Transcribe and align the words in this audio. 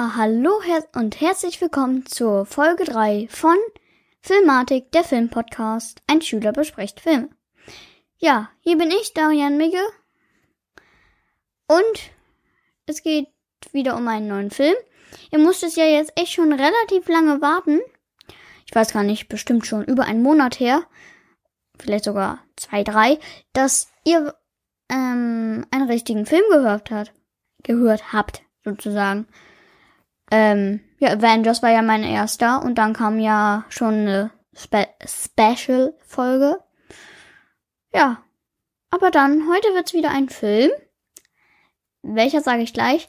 Hallo 0.00 0.62
her 0.62 0.84
und 0.94 1.20
herzlich 1.20 1.60
willkommen 1.60 2.06
zur 2.06 2.46
Folge 2.46 2.84
3 2.84 3.26
von 3.28 3.56
Filmatik, 4.20 4.92
der 4.92 5.02
Filmpodcast. 5.02 6.02
Ein 6.06 6.22
Schüler 6.22 6.52
bespricht 6.52 7.00
Filme. 7.00 7.30
Ja, 8.16 8.48
hier 8.60 8.78
bin 8.78 8.92
ich, 8.92 9.12
Darian 9.12 9.56
Migge. 9.56 9.80
Und 11.66 12.12
es 12.86 13.02
geht 13.02 13.26
wieder 13.72 13.96
um 13.96 14.06
einen 14.06 14.28
neuen 14.28 14.52
Film. 14.52 14.76
Ihr 15.32 15.40
musstet 15.40 15.74
ja 15.74 15.84
jetzt 15.84 16.12
echt 16.14 16.32
schon 16.32 16.52
relativ 16.52 17.08
lange 17.08 17.40
warten. 17.40 17.80
Ich 18.66 18.74
weiß 18.76 18.92
gar 18.92 19.02
nicht, 19.02 19.28
bestimmt 19.28 19.66
schon 19.66 19.82
über 19.82 20.04
einen 20.04 20.22
Monat 20.22 20.60
her. 20.60 20.84
Vielleicht 21.76 22.04
sogar 22.04 22.38
zwei, 22.54 22.84
drei, 22.84 23.18
dass 23.52 23.88
ihr 24.04 24.32
ähm, 24.90 25.66
einen 25.72 25.90
richtigen 25.90 26.24
Film 26.24 26.44
gehört 26.52 26.92
habt. 26.92 27.12
Gehört 27.64 28.12
habt, 28.12 28.42
sozusagen. 28.64 29.26
Ähm, 30.30 30.80
ja, 30.98 31.10
Avengers 31.10 31.62
war 31.62 31.70
ja 31.70 31.82
mein 31.82 32.02
erster 32.02 32.62
und 32.62 32.76
dann 32.76 32.92
kam 32.92 33.18
ja 33.18 33.64
schon 33.68 33.94
eine 33.94 34.30
Spe 34.54 34.88
Special-Folge. 35.04 36.58
Ja. 37.92 38.22
Aber 38.90 39.10
dann, 39.10 39.48
heute 39.48 39.68
wird's 39.74 39.92
wieder 39.92 40.10
ein 40.10 40.28
Film. 40.28 40.70
Welcher 42.02 42.40
sage 42.40 42.62
ich 42.62 42.72
gleich. 42.72 43.08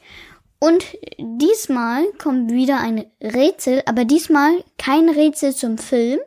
Und 0.60 0.98
diesmal 1.18 2.06
kommt 2.18 2.52
wieder 2.52 2.80
ein 2.82 3.10
Rätsel, 3.22 3.82
aber 3.86 4.04
diesmal 4.04 4.64
kein 4.78 5.08
Rätsel 5.08 5.56
zum 5.56 5.78
Film, 5.78 6.20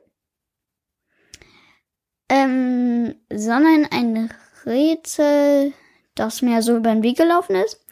ähm, 2.30 3.14
sondern 3.30 3.86
ein 3.90 4.32
Rätsel, 4.64 5.74
das 6.14 6.40
mir 6.40 6.62
so 6.62 6.76
über 6.78 6.94
den 6.94 7.02
Weg 7.02 7.18
gelaufen 7.18 7.56
ist. 7.56 7.84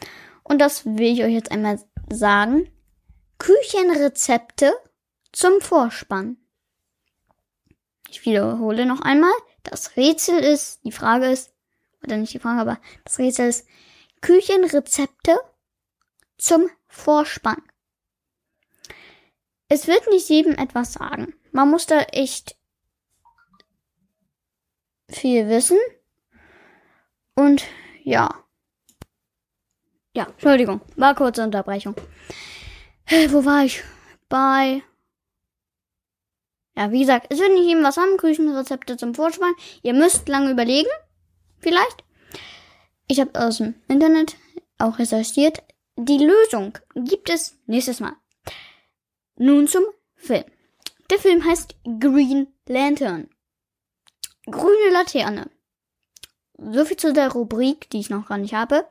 Und 0.43 0.61
das 0.61 0.87
will 0.87 1.13
ich 1.13 1.23
euch 1.25 1.35
jetzt 1.35 1.53
einmal 1.53 1.79
sagen. 2.11 2.71
Küchenrezepte 3.41 4.75
zum 5.33 5.63
Vorspann. 5.63 6.37
Ich 8.11 8.27
wiederhole 8.27 8.85
noch 8.85 9.01
einmal. 9.01 9.33
Das 9.63 9.97
Rätsel 9.97 10.39
ist, 10.39 10.85
die 10.85 10.93
Frage 10.93 11.27
ist, 11.27 11.51
oder 12.05 12.19
nicht 12.19 12.35
die 12.35 12.39
Frage, 12.39 12.61
aber 12.61 12.79
das 13.05 13.19
Rätsel 13.19 13.49
ist 13.49 13.67
Küchenrezepte 14.21 15.41
zum 16.37 16.69
Vorspann. 16.87 17.63
Es 19.69 19.87
wird 19.87 20.07
nicht 20.11 20.29
jedem 20.29 20.57
etwas 20.57 20.93
sagen. 20.93 21.35
Man 21.51 21.71
muss 21.71 21.87
da 21.87 22.01
echt 22.01 22.57
viel 25.09 25.49
wissen. 25.49 25.79
Und 27.35 27.65
ja. 28.03 28.45
Ja, 30.15 30.25
Entschuldigung, 30.25 30.83
war 30.97 31.15
kurze 31.15 31.43
Unterbrechung. 31.43 31.95
Wo 33.11 33.45
war 33.45 33.65
ich? 33.65 33.83
Bei. 34.29 34.83
Ja, 36.77 36.93
wie 36.93 37.01
gesagt, 37.01 37.27
es 37.31 37.41
wird 37.41 37.53
nicht 37.53 37.67
jedem 37.67 37.83
was 37.83 37.97
haben. 37.97 38.17
Küchenrezepte 38.17 38.97
zum 38.97 39.15
Vorspann. 39.15 39.55
Ihr 39.83 39.95
müsst 39.95 40.29
lange 40.29 40.53
überlegen. 40.53 40.89
Vielleicht. 41.59 42.05
Ich 43.09 43.19
habe 43.19 43.39
aus 43.39 43.59
dem 43.59 43.75
Internet 43.89 44.37
auch 44.79 45.01
recherchiert. 45.01 45.65
Die 45.97 46.19
Lösung 46.19 46.79
gibt 46.95 47.29
es 47.31 47.59
nächstes 47.67 47.99
Mal. 47.99 48.15
Nun 49.37 49.67
zum 49.67 49.83
Film. 50.15 50.45
Der 51.11 51.19
Film 51.19 51.45
heißt 51.45 51.75
Green 51.99 52.47
Lantern. 52.67 53.29
Grüne 54.47 54.91
Laterne. 54.93 55.51
So 56.57 56.85
viel 56.85 56.97
zu 56.97 57.13
der 57.13 57.33
Rubrik, 57.33 57.91
die 57.91 57.99
ich 57.99 58.11
noch 58.11 58.29
gar 58.29 58.39
nicht 58.39 58.55
habe. 58.55 58.87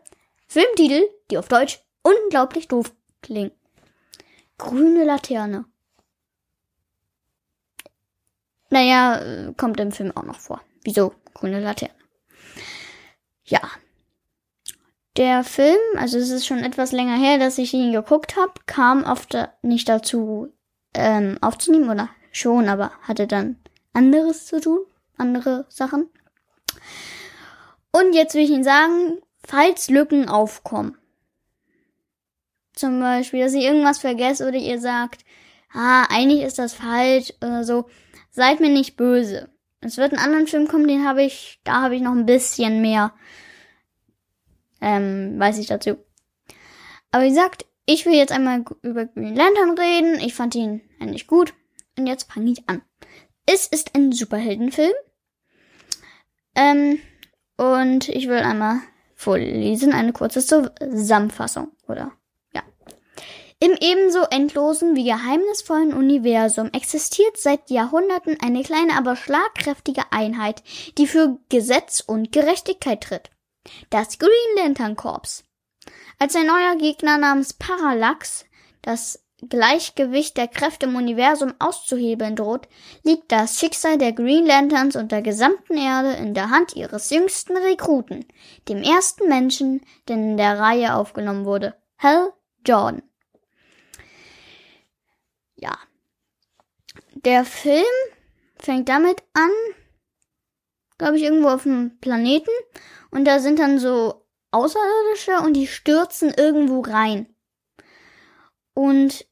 Filmtitel, 0.48 1.08
die 1.32 1.38
auf 1.38 1.48
Deutsch 1.48 1.80
unglaublich 2.04 2.68
doof 2.68 2.94
klingen. 3.22 3.52
Grüne 4.60 5.04
Laterne. 5.04 5.66
Naja, 8.70 9.52
kommt 9.58 9.80
im 9.80 9.92
Film 9.92 10.16
auch 10.16 10.24
noch 10.24 10.40
vor. 10.40 10.62
Wieso 10.84 11.16
grüne 11.34 11.60
Laterne? 11.60 11.96
Ja, 13.46 13.62
der 15.18 15.44
Film, 15.44 15.78
also 15.98 16.18
es 16.18 16.30
ist 16.30 16.46
schon 16.46 16.60
etwas 16.60 16.92
länger 16.92 17.18
her, 17.18 17.40
dass 17.40 17.58
ich 17.58 17.74
ihn 17.74 17.92
geguckt 17.92 18.38
habe, 18.38 18.54
kam 18.68 19.04
oft 19.04 19.36
nicht 19.62 19.90
dazu 19.90 20.54
ähm, 20.94 21.38
aufzunehmen 21.42 21.90
oder 21.90 22.10
schon, 22.32 22.70
aber 22.70 22.92
hatte 23.02 23.28
dann 23.28 23.58
anderes 23.92 24.46
zu 24.46 24.62
tun, 24.62 24.80
andere 25.18 25.66
Sachen. 25.68 26.10
Und 27.92 28.14
jetzt 28.14 28.36
will 28.36 28.44
ich 28.44 28.52
Ihnen 28.52 28.64
sagen, 28.64 29.20
falls 29.46 29.90
Lücken 29.90 30.30
aufkommen, 30.30 30.98
zum 32.80 33.00
Beispiel, 33.00 33.42
dass 33.42 33.54
ich 33.54 33.64
irgendwas 33.64 34.00
vergesse 34.00 34.48
oder 34.48 34.58
ihr 34.58 34.80
sagt, 34.80 35.24
ah, 35.74 36.06
eigentlich 36.10 36.44
ist 36.44 36.60
das 36.60 36.74
falsch 36.74 37.34
oder 37.42 37.64
so, 37.64 37.86
seid 38.32 38.60
mir 38.60 38.70
nicht 38.70 38.96
böse. 38.96 39.50
Es 39.82 39.98
wird 39.98 40.14
einen 40.14 40.22
anderen 40.22 40.48
Film 40.48 40.68
kommen, 40.68 40.88
den 40.88 41.08
habe 41.08 41.24
ich, 41.24 41.60
da 41.64 41.82
habe 41.82 41.96
ich 41.96 42.02
noch 42.02 42.12
ein 42.12 42.26
bisschen 42.26 42.82
mehr 42.82 43.14
ähm, 44.82 45.40
weiß 45.40 45.58
ich 45.58 45.68
dazu. 45.68 45.98
Aber 47.12 47.24
wie 47.24 47.30
gesagt, 47.30 47.66
ich 47.86 48.06
will 48.06 48.14
jetzt 48.14 48.32
einmal 48.32 48.64
über 48.82 49.06
Green 49.06 49.36
Lantern 49.36 49.78
reden. 49.78 50.20
Ich 50.20 50.34
fand 50.34 50.56
ihn 50.56 50.82
eigentlich 51.00 51.28
gut. 51.28 51.54
Und 51.98 52.08
jetzt 52.08 52.32
fange 52.32 52.52
ich 52.52 52.70
an. 52.70 52.82
Es 53.46 53.68
ist 53.68 53.96
ein 53.96 54.12
Superheldenfilm. 54.12 54.94
Ähm, 56.56 57.00
und 57.58 58.10
ich 58.10 58.28
will 58.28 58.38
einmal 58.38 58.80
vorlesen, 59.16 59.92
eine 59.92 60.14
kurze 60.14 60.40
Zusammenfassung, 60.40 61.72
oder? 61.88 62.12
Im 63.62 63.76
ebenso 63.82 64.22
endlosen 64.24 64.96
wie 64.96 65.04
geheimnisvollen 65.04 65.94
Universum 65.94 66.70
existiert 66.72 67.38
seit 67.38 67.70
Jahrhunderten 67.70 68.38
eine 68.42 68.64
kleine, 68.64 68.96
aber 68.98 69.18
schlagkräftige 69.18 70.04
Einheit, 70.12 70.64
die 70.98 71.08
für 71.08 71.40
Gesetz 71.50 72.00
und 72.00 72.32
Gerechtigkeit 72.32 73.02
tritt. 73.02 73.32
Das 73.90 74.18
Green 74.18 74.56
Lantern 74.56 74.96
Corps. 74.96 75.44
Als 76.20 76.36
ein 76.36 76.48
neuer 76.48 76.78
Gegner 76.78 77.18
namens 77.18 77.54
Parallax 77.54 78.46
das 78.82 79.26
Gleichgewicht 79.48 80.38
der 80.38 80.48
Kräfte 80.48 80.86
im 80.86 80.96
Universum 80.96 81.54
auszuhebeln 81.60 82.36
droht, 82.38 82.68
liegt 83.04 83.32
das 83.32 83.60
Schicksal 83.60 83.98
der 83.98 84.14
Green 84.14 84.46
Lanterns 84.46 84.96
und 84.96 85.12
der 85.12 85.22
gesamten 85.22 85.78
Erde 85.78 86.14
in 86.14 86.34
der 86.34 86.50
Hand 86.50 86.76
ihres 86.76 87.10
jüngsten 87.10 87.56
Rekruten, 87.58 88.26
dem 88.68 88.82
ersten 88.84 89.28
Menschen, 89.28 89.82
der 90.08 90.16
in 90.16 90.38
der 90.38 90.60
Reihe 90.60 90.96
aufgenommen 90.96 91.46
wurde, 91.46 91.76
Hal 91.98 92.34
Jordan. 92.66 93.02
Ja. 95.62 95.78
Der 97.14 97.46
Film 97.46 97.86
fängt 98.58 98.90
damit 98.90 99.22
an, 99.34 99.52
glaube 100.98 101.18
ich, 101.18 101.24
irgendwo 101.24 101.50
auf 101.50 101.62
dem 101.64 102.00
Planeten 102.00 102.52
und 103.12 103.26
da 103.26 103.40
sind 103.40 103.60
dann 103.60 103.80
so 103.80 104.26
Außerirdische 104.52 105.42
und 105.42 105.54
die 105.54 105.68
stürzen 105.68 106.34
irgendwo 106.34 106.82
rein. 106.82 107.36
Und 108.74 109.28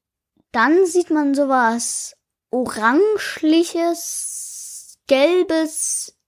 dann 0.51 0.85
sieht 0.85 1.09
man 1.09 1.33
sowas 1.33 2.15
orangliches, 2.51 4.99
gelbes 5.07 6.19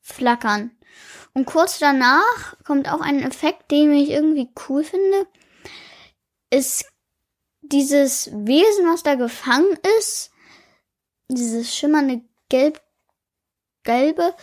Flackern. 0.00 0.76
Und 1.34 1.44
kurz 1.44 1.78
danach 1.78 2.56
kommt 2.64 2.90
auch 2.90 3.02
ein 3.02 3.22
Effekt, 3.22 3.70
den 3.70 3.92
ich 3.92 4.10
irgendwie 4.10 4.50
cool 4.68 4.82
finde. 4.82 5.28
Ist 6.50 6.86
dieses 7.68 8.30
Wesen, 8.32 8.86
was 8.86 9.02
da 9.02 9.14
gefangen 9.14 9.78
ist, 9.98 10.30
dieses 11.28 11.74
schimmernde 11.74 12.22
gelb, 12.48 12.80
gelbe, 13.84 14.34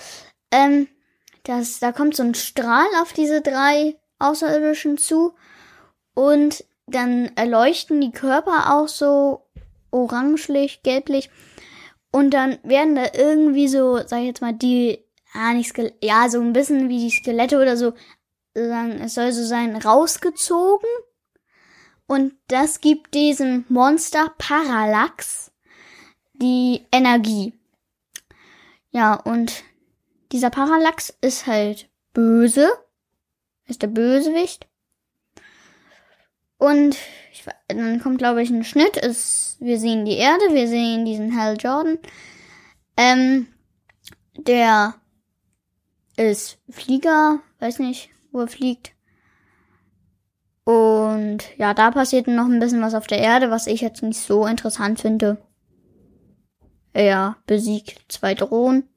ähm, 0.52 0.88
das, 1.44 1.80
da 1.80 1.92
kommt 1.92 2.16
so 2.16 2.24
ein 2.24 2.36
Strahl 2.36 2.88
auf 3.02 3.14
diese 3.14 3.42
drei 3.42 3.98
Außerirdischen 4.20 4.98
zu 4.98 5.34
und 6.14 6.64
dann 6.88 7.32
erleuchten 7.36 8.02
die 8.02 8.12
Körper 8.12 8.74
auch 8.74 8.88
so 8.88 9.46
orangelich, 9.92 10.84
gelblich 10.84 11.30
und 12.12 12.32
dann 12.32 12.60
werden 12.64 12.96
da 12.96 13.06
irgendwie 13.14 13.68
so, 13.68 13.98
sag 14.06 14.20
ich 14.20 14.28
jetzt 14.28 14.42
mal, 14.42 14.54
die, 14.54 15.04
ah, 15.34 15.54
nicht 15.54 15.74
ja, 16.02 16.30
so 16.30 16.40
ein 16.40 16.54
bisschen 16.54 16.90
wie 16.90 17.00
die 17.00 17.12
Skelette 17.12 17.60
oder 17.62 17.76
so, 17.76 17.94
sagen, 18.54 19.02
es 19.02 19.16
soll 19.16 19.32
so 19.32 19.44
sein, 19.44 19.76
rausgezogen 19.76 20.88
und 22.14 22.36
das 22.48 22.80
gibt 22.80 23.16
diesem 23.16 23.66
Monster 23.70 24.32
Parallax 24.38 25.52
die 26.34 26.86
Energie. 26.92 27.54
Ja, 28.92 29.16
und 29.16 29.64
dieser 30.32 30.52
Parallax 30.52 31.12
ist 31.22 31.48
halt 31.48 31.90
böse. 32.14 32.70
Ist 33.66 33.82
der 33.82 33.88
Bösewicht. 33.88 34.68
Und 36.58 36.98
ich, 37.32 37.46
dann 37.68 38.00
kommt, 38.00 38.20
glaube 38.20 38.44
ich, 38.44 38.52
ein 38.52 38.64
Schnitt. 38.64 38.96
Ist, 38.98 39.58
wir 39.60 39.80
sehen 39.80 40.06
die 40.06 40.18
Erde, 40.18 40.54
wir 40.54 40.68
sehen 40.68 41.06
diesen 41.06 41.36
Hal 41.36 41.58
Jordan. 41.58 41.98
Ähm, 42.96 43.48
der 44.38 44.94
ist 46.16 46.60
Flieger, 46.70 47.40
weiß 47.60 47.80
nicht, 47.80 48.12
wo 48.32 48.42
er 48.42 48.48
fliegt. 48.48 48.93
Und 50.66 51.40
ja, 51.58 51.74
da 51.74 51.92
passiert 51.92 52.28
noch 52.28 52.46
ein 52.46 52.60
bisschen 52.60 52.82
was 52.82 52.94
auf 52.94 53.08
der 53.08 53.20
Erde, 53.20 53.52
was 53.52 53.68
ich 53.68 53.82
jetzt 53.82 54.02
nicht 54.02 54.20
so 54.20 54.46
interessant 54.46 55.00
finde. 55.00 55.38
Er 56.94 57.38
besiegt 57.48 58.00
zwei 58.08 58.34
Drohnen. 58.34 58.88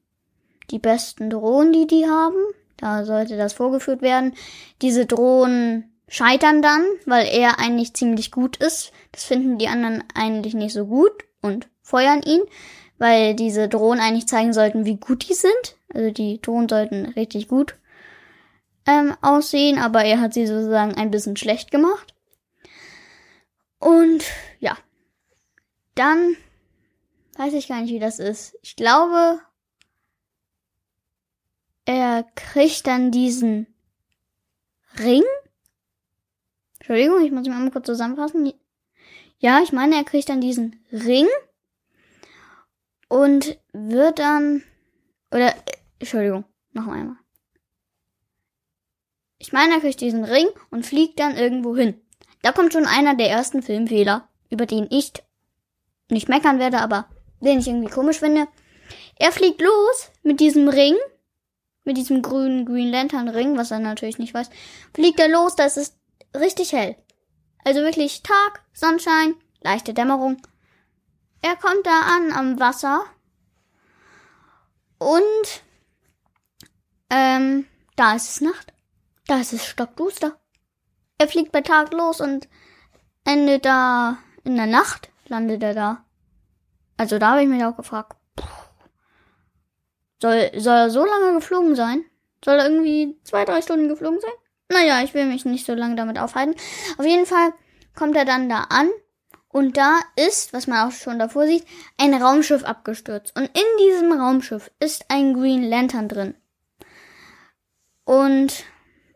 Die 0.71 0.79
besten 0.79 1.29
Drohnen, 1.29 1.73
die 1.73 1.87
die 1.87 2.05
haben. 2.05 2.37
Da 2.77 3.05
sollte 3.05 3.37
das 3.37 3.53
vorgeführt 3.53 4.01
werden. 4.01 4.33
Diese 4.81 5.05
Drohnen 5.05 5.97
scheitern 6.07 6.61
dann, 6.61 6.85
weil 7.05 7.27
er 7.27 7.59
eigentlich 7.59 7.93
ziemlich 7.93 8.31
gut 8.31 8.57
ist. 8.57 8.91
Das 9.11 9.23
finden 9.23 9.57
die 9.57 9.67
anderen 9.67 10.03
eigentlich 10.13 10.53
nicht 10.53 10.73
so 10.73 10.85
gut 10.85 11.11
und 11.41 11.67
feuern 11.81 12.21
ihn, 12.21 12.41
weil 12.97 13.33
diese 13.33 13.67
Drohnen 13.67 13.99
eigentlich 13.99 14.27
zeigen 14.27 14.53
sollten, 14.53 14.85
wie 14.85 14.97
gut 14.97 15.27
die 15.27 15.33
sind. 15.33 15.77
Also 15.93 16.11
die 16.11 16.39
Drohnen 16.41 16.69
sollten 16.69 17.05
richtig 17.07 17.47
gut 17.47 17.75
ähm, 18.87 19.15
aussehen, 19.21 19.77
aber 19.77 20.03
er 20.03 20.19
hat 20.19 20.33
sie 20.33 20.47
sozusagen 20.47 20.95
ein 20.95 21.11
bisschen 21.11 21.37
schlecht 21.37 21.71
gemacht. 21.71 22.15
Und 23.79 24.23
ja, 24.59 24.77
dann 25.95 26.35
weiß 27.37 27.53
ich 27.53 27.67
gar 27.67 27.81
nicht, 27.81 27.91
wie 27.91 27.99
das 27.99 28.19
ist. 28.19 28.57
Ich 28.63 28.75
glaube, 28.75 29.39
er 31.85 32.25
kriegt 32.35 32.87
dann 32.87 33.11
diesen 33.11 33.67
Ring. 34.97 35.23
Entschuldigung, 36.79 37.23
ich 37.23 37.31
muss 37.31 37.45
ihn 37.45 37.53
mal 37.53 37.71
kurz 37.71 37.85
zusammenfassen. 37.85 38.51
Ja, 39.39 39.61
ich 39.61 39.71
meine, 39.71 39.95
er 39.95 40.03
kriegt 40.03 40.29
dann 40.29 40.41
diesen 40.41 40.83
Ring 40.91 41.27
und 43.09 43.59
wird 43.73 44.19
dann 44.19 44.63
oder 45.31 45.53
Entschuldigung, 45.99 46.45
noch 46.73 46.87
einmal. 46.87 47.17
Ich 49.39 49.53
meine, 49.53 49.75
er 49.75 49.79
kriegt 49.79 50.01
diesen 50.01 50.23
Ring 50.23 50.47
und 50.71 50.85
fliegt 50.85 51.19
dann 51.19 51.37
irgendwo 51.37 51.75
hin. 51.75 52.01
Da 52.41 52.51
kommt 52.51 52.73
schon 52.73 52.85
einer 52.85 53.15
der 53.15 53.29
ersten 53.29 53.61
Filmfehler, 53.61 54.27
über 54.49 54.65
den 54.65 54.87
ich 54.89 55.13
nicht 56.09 56.29
meckern 56.29 56.59
werde, 56.59 56.79
aber 56.79 57.07
den 57.39 57.59
ich 57.59 57.67
irgendwie 57.67 57.91
komisch 57.91 58.19
finde. 58.19 58.47
Er 59.15 59.31
fliegt 59.31 59.61
los 59.61 60.11
mit 60.23 60.39
diesem 60.39 60.67
Ring, 60.67 60.95
mit 61.83 61.97
diesem 61.97 62.21
grünen 62.21 62.65
Green 62.65 62.91
Lantern 62.91 63.29
Ring, 63.29 63.57
was 63.57 63.71
er 63.71 63.79
natürlich 63.79 64.17
nicht 64.17 64.33
weiß. 64.33 64.49
Fliegt 64.93 65.19
er 65.19 65.29
los, 65.29 65.55
da 65.55 65.65
ist 65.65 65.77
es 65.77 65.97
richtig 66.35 66.73
hell. 66.73 66.95
Also 67.63 67.81
wirklich 67.81 68.23
Tag, 68.23 68.63
Sonnenschein, 68.73 69.35
leichte 69.61 69.93
Dämmerung. 69.93 70.37
Er 71.41 71.55
kommt 71.55 71.85
da 71.85 72.01
an 72.01 72.31
am 72.31 72.59
Wasser 72.59 73.05
und 74.99 75.61
ähm, 77.09 77.67
da 77.95 78.15
ist 78.15 78.29
es 78.29 78.41
Nacht. 78.41 78.73
Da 79.27 79.39
ist 79.39 79.53
es 79.53 79.65
stockduster. 79.65 80.37
Er 81.17 81.27
fliegt 81.27 81.51
bei 81.51 81.61
Tag 81.61 81.93
los 81.93 82.21
und 82.21 82.47
endet 83.25 83.65
da 83.65 84.17
in 84.43 84.55
der 84.55 84.67
Nacht, 84.67 85.09
landet 85.27 85.61
er 85.63 85.73
da. 85.73 86.05
Also 86.95 87.19
da 87.19 87.31
habe 87.31 87.43
ich 87.43 87.49
mich 87.49 87.63
auch 87.63 87.75
gefragt, 87.75 88.15
soll, 90.21 90.51
soll 90.55 90.75
er 90.75 90.89
so 90.89 91.05
lange 91.05 91.33
geflogen 91.33 91.75
sein? 91.75 92.05
Soll 92.43 92.55
er 92.55 92.69
irgendwie 92.69 93.19
zwei, 93.23 93.45
drei 93.45 93.61
Stunden 93.61 93.89
geflogen 93.89 94.19
sein? 94.19 94.31
Naja, 94.69 95.03
ich 95.03 95.13
will 95.13 95.25
mich 95.25 95.45
nicht 95.45 95.65
so 95.65 95.73
lange 95.73 95.95
damit 95.95 96.17
aufhalten. 96.17 96.55
Auf 96.97 97.05
jeden 97.05 97.25
Fall 97.25 97.53
kommt 97.95 98.15
er 98.15 98.25
dann 98.25 98.49
da 98.49 98.63
an 98.69 98.89
und 99.49 99.77
da 99.77 99.99
ist, 100.15 100.53
was 100.53 100.67
man 100.67 100.87
auch 100.87 100.91
schon 100.91 101.19
davor 101.19 101.45
sieht, 101.47 101.65
ein 101.97 102.13
Raumschiff 102.13 102.63
abgestürzt. 102.63 103.35
Und 103.35 103.45
in 103.45 103.77
diesem 103.79 104.11
Raumschiff 104.11 104.71
ist 104.79 105.05
ein 105.09 105.33
Green 105.33 105.63
Lantern 105.63 106.07
drin. 106.07 106.35
Und 108.03 108.65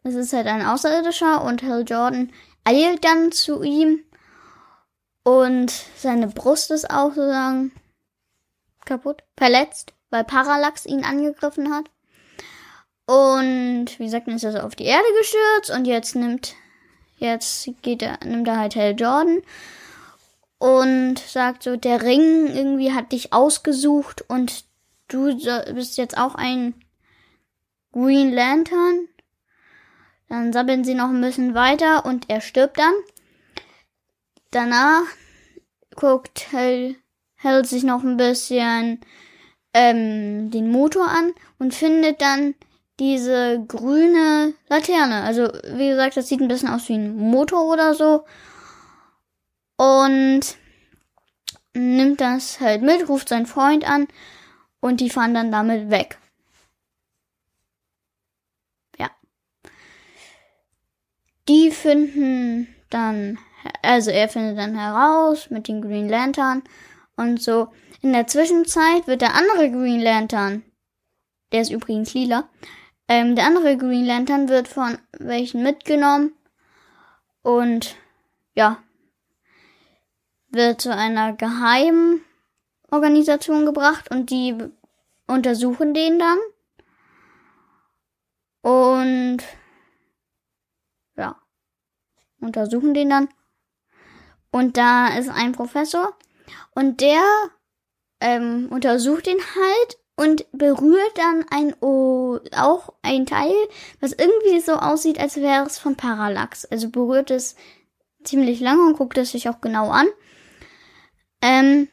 es 0.04 0.16
ist 0.16 0.34
halt 0.34 0.48
ein 0.48 0.66
Außerirdischer 0.66 1.44
und 1.44 1.64
Hal 1.64 1.84
Jordan 1.88 2.32
eilt 2.64 3.04
dann 3.04 3.32
zu 3.32 3.64
ihm 3.64 4.04
und 5.24 5.72
seine 5.96 6.28
Brust 6.28 6.72
ist 6.72 6.90
auch 6.90 7.10
sozusagen 7.10 7.72
kaputt, 8.86 9.24
verletzt, 9.38 9.94
weil 10.10 10.24
Parallax 10.24 10.86
ihn 10.86 11.04
angegriffen 11.04 11.74
hat. 11.74 11.86
Und 13.06 13.88
wie 14.00 14.06
gesagt, 14.06 14.28
dann 14.28 14.36
ist 14.36 14.44
er 14.44 14.54
so 14.54 14.60
auf 14.60 14.76
die 14.76 14.86
Erde 14.86 15.06
gestürzt 15.20 15.72
und 15.72 15.86
jetzt 15.86 16.16
nimmt, 16.16 16.56
jetzt 17.18 17.70
geht 17.82 18.02
er, 18.02 18.20
nimmt 18.26 18.48
er 18.48 18.58
halt 18.58 18.76
Hal 18.76 18.96
Jordan 18.98 19.42
und 20.58 21.20
sagt 21.20 21.64
so, 21.64 21.76
der 21.76 22.02
Ring 22.04 22.48
irgendwie 22.48 22.94
hat 22.94 23.12
dich 23.12 23.34
ausgesucht 23.34 24.24
und 24.28 24.66
du 25.08 25.36
bist 25.74 25.98
jetzt 25.98 26.18
auch 26.18 26.36
ein 26.36 26.74
Green 27.92 28.32
Lantern. 28.32 29.08
Dann 30.32 30.54
sabbeln 30.54 30.86
sie 30.86 30.94
noch 30.94 31.10
ein 31.10 31.20
bisschen 31.20 31.56
weiter 31.56 32.06
und 32.06 32.30
er 32.30 32.40
stirbt 32.40 32.80
dann. 32.80 32.94
Danach 34.50 35.04
guckt 35.94 36.54
Hell, 36.54 36.96
Hell 37.36 37.66
sich 37.66 37.84
noch 37.84 38.02
ein 38.02 38.16
bisschen 38.16 39.02
ähm, 39.74 40.50
den 40.50 40.72
Motor 40.72 41.10
an 41.10 41.34
und 41.60 41.74
findet 41.74 42.22
dann 42.22 42.56
diese 42.98 43.62
grüne 43.68 44.54
Laterne. 44.70 45.24
Also, 45.24 45.50
wie 45.76 45.90
gesagt, 45.90 46.16
das 46.16 46.30
sieht 46.30 46.40
ein 46.40 46.48
bisschen 46.48 46.70
aus 46.70 46.88
wie 46.88 46.94
ein 46.94 47.18
Motor 47.18 47.66
oder 47.66 47.94
so. 47.94 48.24
Und 49.76 50.56
nimmt 51.74 52.22
das 52.22 52.62
halt 52.62 52.84
mit, 52.84 53.10
ruft 53.10 53.28
seinen 53.28 53.48
Freund 53.48 53.86
an 53.86 54.08
und 54.80 55.02
die 55.02 55.10
fahren 55.10 55.34
dann 55.34 55.52
damit 55.52 55.90
weg. 55.90 56.21
Die 61.48 61.72
finden 61.72 62.68
dann, 62.90 63.40
also 63.82 64.12
er 64.12 64.30
findet 64.30 64.58
dann 64.58 64.78
heraus 64.78 65.50
mit 65.50 65.68
den 65.68 65.82
Green 65.82 66.10
Lantern 66.10 66.64
und 67.16 67.42
so. 67.42 67.70
In 68.02 68.14
der 68.14 68.28
Zwischenzeit 68.28 69.08
wird 69.08 69.22
der 69.22 69.36
andere 69.36 69.70
Green 69.70 70.02
Lantern, 70.02 70.64
der 71.52 71.62
ist 71.62 71.72
übrigens 71.72 72.14
lila, 72.14 72.50
ähm, 73.08 73.36
der 73.36 73.46
andere 73.46 73.78
Green 73.78 74.06
Lantern 74.06 74.50
wird 74.50 74.68
von 74.68 74.98
welchen 75.20 75.64
mitgenommen 75.64 76.34
und 77.44 77.96
ja, 78.56 78.78
wird 80.50 80.82
zu 80.82 80.94
einer 80.94 81.34
geheimen 81.34 82.22
Organisation 82.90 83.66
gebracht 83.66 84.12
und 84.12 84.30
die 84.30 84.56
untersuchen 85.28 85.94
den 85.94 86.20
dann. 86.20 86.38
Und 88.62 89.44
untersuchen 92.42 92.94
den 92.94 93.10
dann. 93.10 93.30
Und 94.52 94.76
da 94.76 95.18
ist 95.18 95.30
ein 95.30 95.54
Professor 95.54 96.18
und 96.72 97.00
der 97.00 97.22
ähm, 98.20 98.68
untersucht 98.70 99.28
ihn 99.28 99.40
halt 99.40 99.98
und 100.18 100.46
berührt 100.52 101.18
dann 101.18 101.46
ein 101.50 101.74
oh, 101.80 102.40
auch 102.56 102.94
ein 103.02 103.26
Teil, 103.26 103.56
was 104.02 104.12
irgendwie 104.12 104.60
so 104.60 104.74
aussieht, 104.74 105.20
als 105.20 105.38
wäre 105.38 105.66
es 105.66 105.80
von 105.80 105.96
Parallax. 105.96 106.66
Also 106.66 106.90
berührt 106.90 107.32
es 107.32 107.56
ziemlich 108.24 108.60
lange 108.60 108.86
und 108.86 108.98
guckt 108.98 109.18
es 109.18 109.32
sich 109.32 109.48
auch 109.48 109.62
genau 109.62 109.90
an. 109.90 110.08
Ähm, 111.42 111.88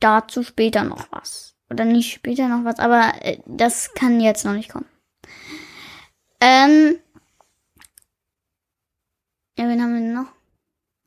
dazu 0.00 0.42
später 0.42 0.82
noch 0.82 1.06
was. 1.12 1.54
Oder 1.70 1.84
nicht 1.84 2.12
später 2.12 2.48
noch 2.48 2.64
was, 2.64 2.80
aber 2.80 3.12
äh, 3.22 3.38
das 3.46 3.94
kann 3.94 4.20
jetzt 4.20 4.44
noch 4.44 4.54
nicht 4.54 4.70
kommen. 4.70 4.88
Ähm, 6.40 6.98
ja, 9.60 9.68
wen 9.68 9.82
haben 9.82 9.92
wir 9.92 10.00
noch? 10.00 10.32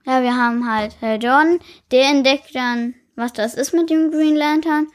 Ja, 0.06 0.22
wir 0.22 0.36
haben 0.36 0.72
halt 0.72 0.96
Herr 1.00 1.16
Jordan. 1.16 1.58
Der 1.90 2.10
entdeckt 2.10 2.54
dann, 2.54 2.94
was 3.16 3.34
das 3.34 3.56
ist 3.56 3.74
mit 3.74 3.90
dem 3.90 4.12
Green 4.12 4.36
Lantern. 4.36 4.90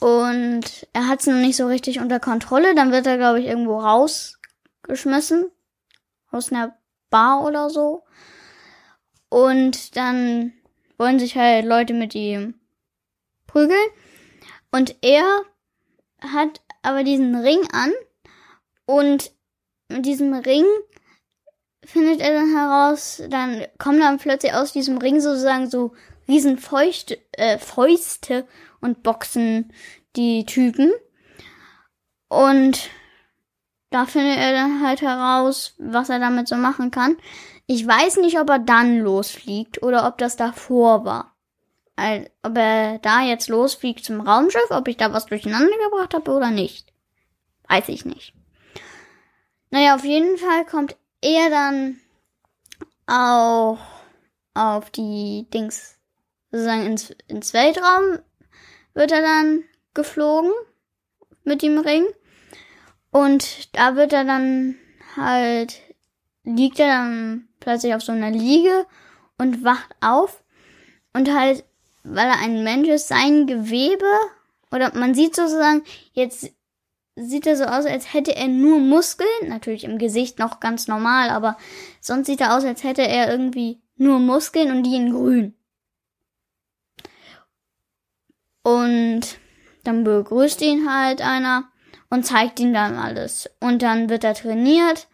Und 0.00 0.88
er 0.94 1.06
hat 1.06 1.20
es 1.20 1.26
noch 1.26 1.34
nicht 1.34 1.56
so 1.56 1.66
richtig 1.66 2.00
unter 2.00 2.18
Kontrolle. 2.18 2.74
Dann 2.74 2.92
wird 2.92 3.06
er, 3.06 3.18
glaube 3.18 3.40
ich, 3.40 3.46
irgendwo 3.46 3.78
rausgeschmissen. 3.78 5.50
Aus 6.30 6.50
einer 6.50 6.78
Bar 7.10 7.44
oder 7.44 7.68
so. 7.68 8.04
Und 9.28 9.94
dann 9.94 10.54
wollen 10.96 11.18
sich 11.18 11.36
halt 11.36 11.66
Leute 11.66 11.92
mit 11.92 12.14
ihm 12.14 12.54
prügeln. 13.46 13.90
Und 14.70 14.96
er 15.02 15.42
hat 16.22 16.62
aber 16.80 17.04
diesen 17.04 17.36
Ring 17.36 17.68
an. 17.70 17.92
Und 18.86 19.30
mit 19.88 20.06
diesem 20.06 20.32
Ring 20.32 20.64
findet 21.88 22.20
er 22.20 22.34
dann 22.34 22.54
heraus, 22.54 23.22
dann 23.30 23.64
kommen 23.78 23.98
dann 23.98 24.18
plötzlich 24.18 24.52
aus 24.52 24.72
diesem 24.72 24.98
Ring 24.98 25.20
sozusagen 25.20 25.70
so 25.70 25.92
riesen 26.28 26.58
Feuchte, 26.58 27.18
äh, 27.32 27.56
Fäuste 27.56 28.46
und 28.82 29.02
boxen 29.02 29.72
die 30.14 30.44
Typen. 30.44 30.92
Und 32.28 32.90
da 33.88 34.04
findet 34.04 34.36
er 34.36 34.52
dann 34.52 34.86
halt 34.86 35.00
heraus, 35.00 35.74
was 35.78 36.10
er 36.10 36.18
damit 36.18 36.46
so 36.46 36.56
machen 36.56 36.90
kann. 36.90 37.16
Ich 37.66 37.86
weiß 37.86 38.18
nicht, 38.18 38.38
ob 38.38 38.50
er 38.50 38.58
dann 38.58 38.98
losfliegt 38.98 39.82
oder 39.82 40.06
ob 40.06 40.18
das 40.18 40.36
davor 40.36 41.06
war. 41.06 41.34
Also, 41.96 42.26
ob 42.42 42.58
er 42.58 42.98
da 42.98 43.22
jetzt 43.22 43.48
losfliegt 43.48 44.04
zum 44.04 44.20
Raumschiff, 44.20 44.70
ob 44.70 44.88
ich 44.88 44.98
da 44.98 45.14
was 45.14 45.24
durcheinander 45.24 45.76
gebracht 45.90 46.12
habe 46.12 46.30
oder 46.32 46.50
nicht. 46.50 46.92
Weiß 47.66 47.88
ich 47.88 48.04
nicht. 48.04 48.34
Naja, 49.70 49.94
auf 49.94 50.04
jeden 50.04 50.36
Fall 50.36 50.66
kommt 50.66 50.96
er 51.22 51.50
dann 51.50 52.00
auch 53.06 53.78
auf 54.54 54.90
die 54.90 55.46
Dings, 55.52 55.98
sozusagen 56.50 56.86
ins, 56.86 57.10
ins 57.26 57.52
Weltraum 57.52 58.18
wird 58.94 59.12
er 59.12 59.22
dann 59.22 59.64
geflogen 59.94 60.52
mit 61.44 61.62
dem 61.62 61.78
Ring. 61.78 62.06
Und 63.10 63.74
da 63.76 63.96
wird 63.96 64.12
er 64.12 64.24
dann 64.24 64.76
halt, 65.16 65.80
liegt 66.44 66.78
er 66.78 66.88
dann 66.88 67.48
plötzlich 67.60 67.94
auf 67.94 68.02
so 68.02 68.12
einer 68.12 68.30
Liege 68.30 68.86
und 69.38 69.64
wacht 69.64 69.94
auf. 70.00 70.42
Und 71.14 71.32
halt, 71.32 71.64
weil 72.02 72.26
er 72.26 72.40
ein 72.40 72.64
Mensch 72.64 72.88
ist, 72.88 73.08
sein 73.08 73.46
Gewebe, 73.46 74.04
oder 74.70 74.94
man 74.94 75.14
sieht 75.14 75.34
sozusagen, 75.34 75.82
jetzt 76.12 76.50
sieht 77.20 77.46
er 77.46 77.56
so 77.56 77.64
aus, 77.64 77.86
als 77.86 78.12
hätte 78.12 78.34
er 78.34 78.48
nur 78.48 78.78
Muskeln, 78.78 79.48
natürlich 79.48 79.84
im 79.84 79.98
Gesicht 79.98 80.38
noch 80.38 80.60
ganz 80.60 80.88
normal, 80.88 81.30
aber 81.30 81.56
sonst 82.00 82.26
sieht 82.26 82.40
er 82.40 82.56
aus, 82.56 82.64
als 82.64 82.84
hätte 82.84 83.06
er 83.06 83.30
irgendwie 83.30 83.80
nur 83.96 84.18
Muskeln 84.18 84.70
und 84.70 84.82
die 84.84 84.96
in 84.96 85.12
grün. 85.12 85.54
Und 88.62 89.38
dann 89.84 90.04
begrüßt 90.04 90.60
ihn 90.62 90.92
halt 90.92 91.22
einer 91.22 91.70
und 92.10 92.26
zeigt 92.26 92.60
ihm 92.60 92.72
dann 92.72 92.96
alles. 92.96 93.48
Und 93.60 93.82
dann 93.82 94.08
wird 94.08 94.24
er 94.24 94.34
trainiert. 94.34 95.08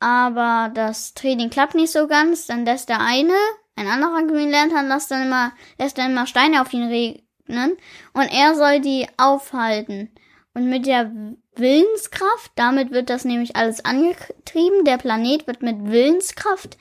Aber 0.00 0.70
das 0.74 1.14
Training 1.14 1.50
klappt 1.50 1.74
nicht 1.74 1.92
so 1.92 2.06
ganz. 2.06 2.46
Dann 2.46 2.64
lässt 2.64 2.88
der 2.88 3.00
eine, 3.00 3.34
ein 3.76 3.86
anderer 3.86 4.26
Green 4.26 4.50
Lantern, 4.50 4.88
lässt 4.88 5.10
dann 5.10 5.26
immer, 5.26 5.52
lässt 5.78 5.98
dann 5.98 6.12
immer 6.12 6.26
Steine 6.26 6.62
auf 6.62 6.72
ihn 6.72 6.88
regnen. 6.88 7.76
Und 8.12 8.32
er 8.32 8.54
soll 8.54 8.80
die 8.80 9.06
aufhalten. 9.16 10.10
Und 10.54 10.68
mit 10.68 10.86
der 10.86 11.12
Willenskraft, 11.56 12.52
damit 12.54 12.92
wird 12.92 13.10
das 13.10 13.24
nämlich 13.24 13.56
alles 13.56 13.84
angetrieben. 13.84 14.84
Der 14.84 14.98
Planet 14.98 15.46
wird 15.48 15.62
mit 15.62 15.90
Willenskraft 15.90 16.78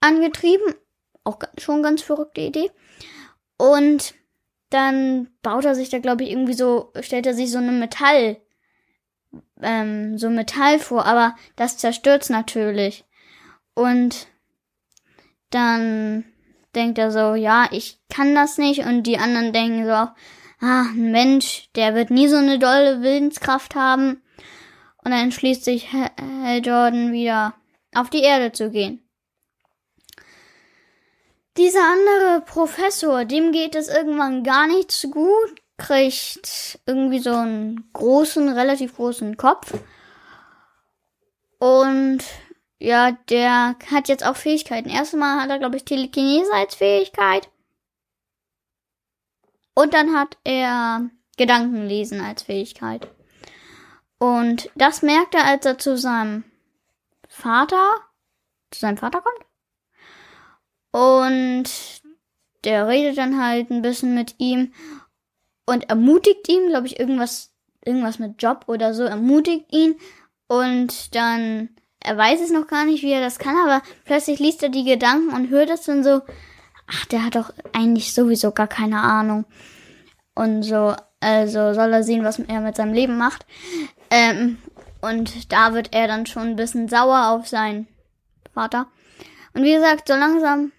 angetrieben. 0.00 0.74
Auch 1.24 1.38
schon 1.58 1.82
ganz 1.82 2.02
verrückte 2.02 2.40
Idee. 2.40 2.70
Und 3.56 4.14
dann 4.70 5.30
baut 5.42 5.64
er 5.64 5.74
sich 5.74 5.88
da, 5.88 5.98
glaube 5.98 6.24
ich, 6.24 6.30
irgendwie 6.30 6.54
so, 6.54 6.92
stellt 7.00 7.26
er 7.26 7.34
sich 7.34 7.50
so 7.50 7.58
eine 7.58 7.72
Metall, 7.72 8.40
ähm, 9.62 10.16
so 10.16 10.30
Metall 10.30 10.78
vor, 10.78 11.04
aber 11.06 11.34
das 11.56 11.76
zerstört's 11.76 12.30
natürlich. 12.30 13.04
Und 13.74 14.28
dann 15.50 16.24
denkt 16.74 16.98
er 16.98 17.10
so, 17.10 17.34
ja, 17.34 17.68
ich 17.72 18.00
kann 18.08 18.34
das 18.34 18.58
nicht. 18.58 18.80
Und 18.80 19.04
die 19.04 19.18
anderen 19.18 19.52
denken 19.52 19.86
so, 19.86 20.08
ah, 20.60 20.86
ein 20.90 21.12
Mensch, 21.12 21.68
der 21.74 21.94
wird 21.94 22.10
nie 22.10 22.28
so 22.28 22.36
eine 22.36 22.58
dolle 22.58 23.02
Willenskraft 23.02 23.74
haben. 23.74 24.22
Und 25.04 25.12
dann 25.12 25.24
entschließt 25.24 25.64
sich 25.64 25.92
Hal 25.92 26.64
Jordan 26.64 27.12
wieder 27.12 27.54
auf 27.94 28.10
die 28.10 28.22
Erde 28.22 28.52
zu 28.52 28.70
gehen. 28.70 29.02
Dieser 31.56 31.82
andere 31.82 32.42
Professor, 32.42 33.24
dem 33.24 33.52
geht 33.52 33.74
es 33.74 33.88
irgendwann 33.88 34.44
gar 34.44 34.66
nicht 34.68 34.92
so 34.92 35.08
gut, 35.08 35.62
kriegt 35.76 36.78
irgendwie 36.86 37.18
so 37.18 37.32
einen 37.32 37.90
großen, 37.92 38.48
relativ 38.48 38.94
großen 38.94 39.36
Kopf. 39.36 39.74
Und 41.58 42.20
ja, 42.78 43.12
der 43.28 43.76
hat 43.90 44.08
jetzt 44.08 44.24
auch 44.24 44.36
Fähigkeiten. 44.36 44.88
Erstmal 44.88 45.40
hat 45.40 45.50
er, 45.50 45.58
glaube 45.58 45.76
ich, 45.76 45.84
Telekinese 45.84 46.52
als 46.52 46.76
Fähigkeit. 46.76 47.48
Und 49.78 49.94
dann 49.94 50.12
hat 50.12 50.36
er 50.42 51.08
Gedankenlesen 51.36 52.20
als 52.20 52.42
Fähigkeit. 52.42 53.06
Und 54.18 54.70
das 54.74 55.02
merkt 55.02 55.36
er, 55.36 55.44
als 55.44 55.64
er 55.66 55.78
zu 55.78 55.96
seinem 55.96 56.42
Vater, 57.28 57.92
zu 58.72 58.80
seinem 58.80 58.96
Vater 58.96 59.20
kommt. 59.20 59.46
Und 60.90 61.70
der 62.64 62.88
redet 62.88 63.18
dann 63.18 63.40
halt 63.40 63.70
ein 63.70 63.82
bisschen 63.82 64.16
mit 64.16 64.34
ihm 64.38 64.72
und 65.64 65.88
ermutigt 65.88 66.48
ihn, 66.48 66.66
glaube 66.70 66.88
ich, 66.88 66.98
irgendwas, 66.98 67.52
irgendwas 67.84 68.18
mit 68.18 68.42
Job 68.42 68.64
oder 68.66 68.94
so, 68.94 69.04
ermutigt 69.04 69.72
ihn. 69.72 69.94
Und 70.48 71.14
dann, 71.14 71.68
er 72.00 72.16
weiß 72.16 72.40
es 72.40 72.50
noch 72.50 72.66
gar 72.66 72.84
nicht, 72.84 73.04
wie 73.04 73.12
er 73.12 73.20
das 73.20 73.38
kann, 73.38 73.56
aber 73.56 73.80
plötzlich 74.04 74.40
liest 74.40 74.60
er 74.64 74.70
die 74.70 74.82
Gedanken 74.82 75.32
und 75.32 75.50
hört 75.50 75.70
es 75.70 75.82
dann 75.82 76.02
so, 76.02 76.22
ach, 76.90 77.06
der 77.06 77.24
hat 77.24 77.36
doch 77.36 77.52
eigentlich 77.72 78.14
sowieso 78.14 78.50
gar 78.52 78.68
keine 78.68 79.00
Ahnung. 79.00 79.44
Und 80.34 80.62
so, 80.62 80.94
also 81.20 81.74
soll 81.74 81.92
er 81.92 82.02
sehen, 82.02 82.24
was 82.24 82.38
er 82.38 82.60
mit 82.60 82.76
seinem 82.76 82.92
Leben 82.92 83.18
macht. 83.18 83.46
Ähm, 84.10 84.58
und 85.00 85.52
da 85.52 85.74
wird 85.74 85.94
er 85.94 86.08
dann 86.08 86.26
schon 86.26 86.48
ein 86.48 86.56
bisschen 86.56 86.88
sauer 86.88 87.28
auf 87.28 87.46
seinen 87.48 87.86
Vater. 88.54 88.86
Und 89.54 89.64
wie 89.64 89.74
gesagt, 89.74 90.08
so 90.08 90.14
langsam 90.14 90.72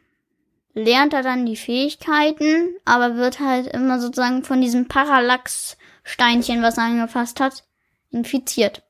lernt 0.74 1.14
er 1.14 1.24
dann 1.24 1.46
die 1.46 1.56
Fähigkeiten, 1.56 2.76
aber 2.86 3.16
wird 3.16 3.40
halt 3.40 3.68
immer 3.68 4.00
sozusagen 4.00 4.44
von 4.44 4.62
diesem 4.62 4.88
Parallax-Steinchen, 4.88 6.62
was 6.62 6.78
er 6.78 6.84
angefasst 6.86 7.40
hat, 7.40 7.64
infiziert. 8.12 8.84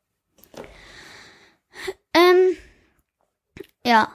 Ähm, 2.14 2.58
ja. 3.86 4.10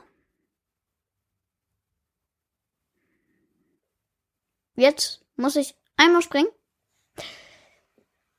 Jetzt 4.76 5.24
muss 5.36 5.56
ich 5.56 5.74
einmal 5.96 6.22
springen. 6.22 6.48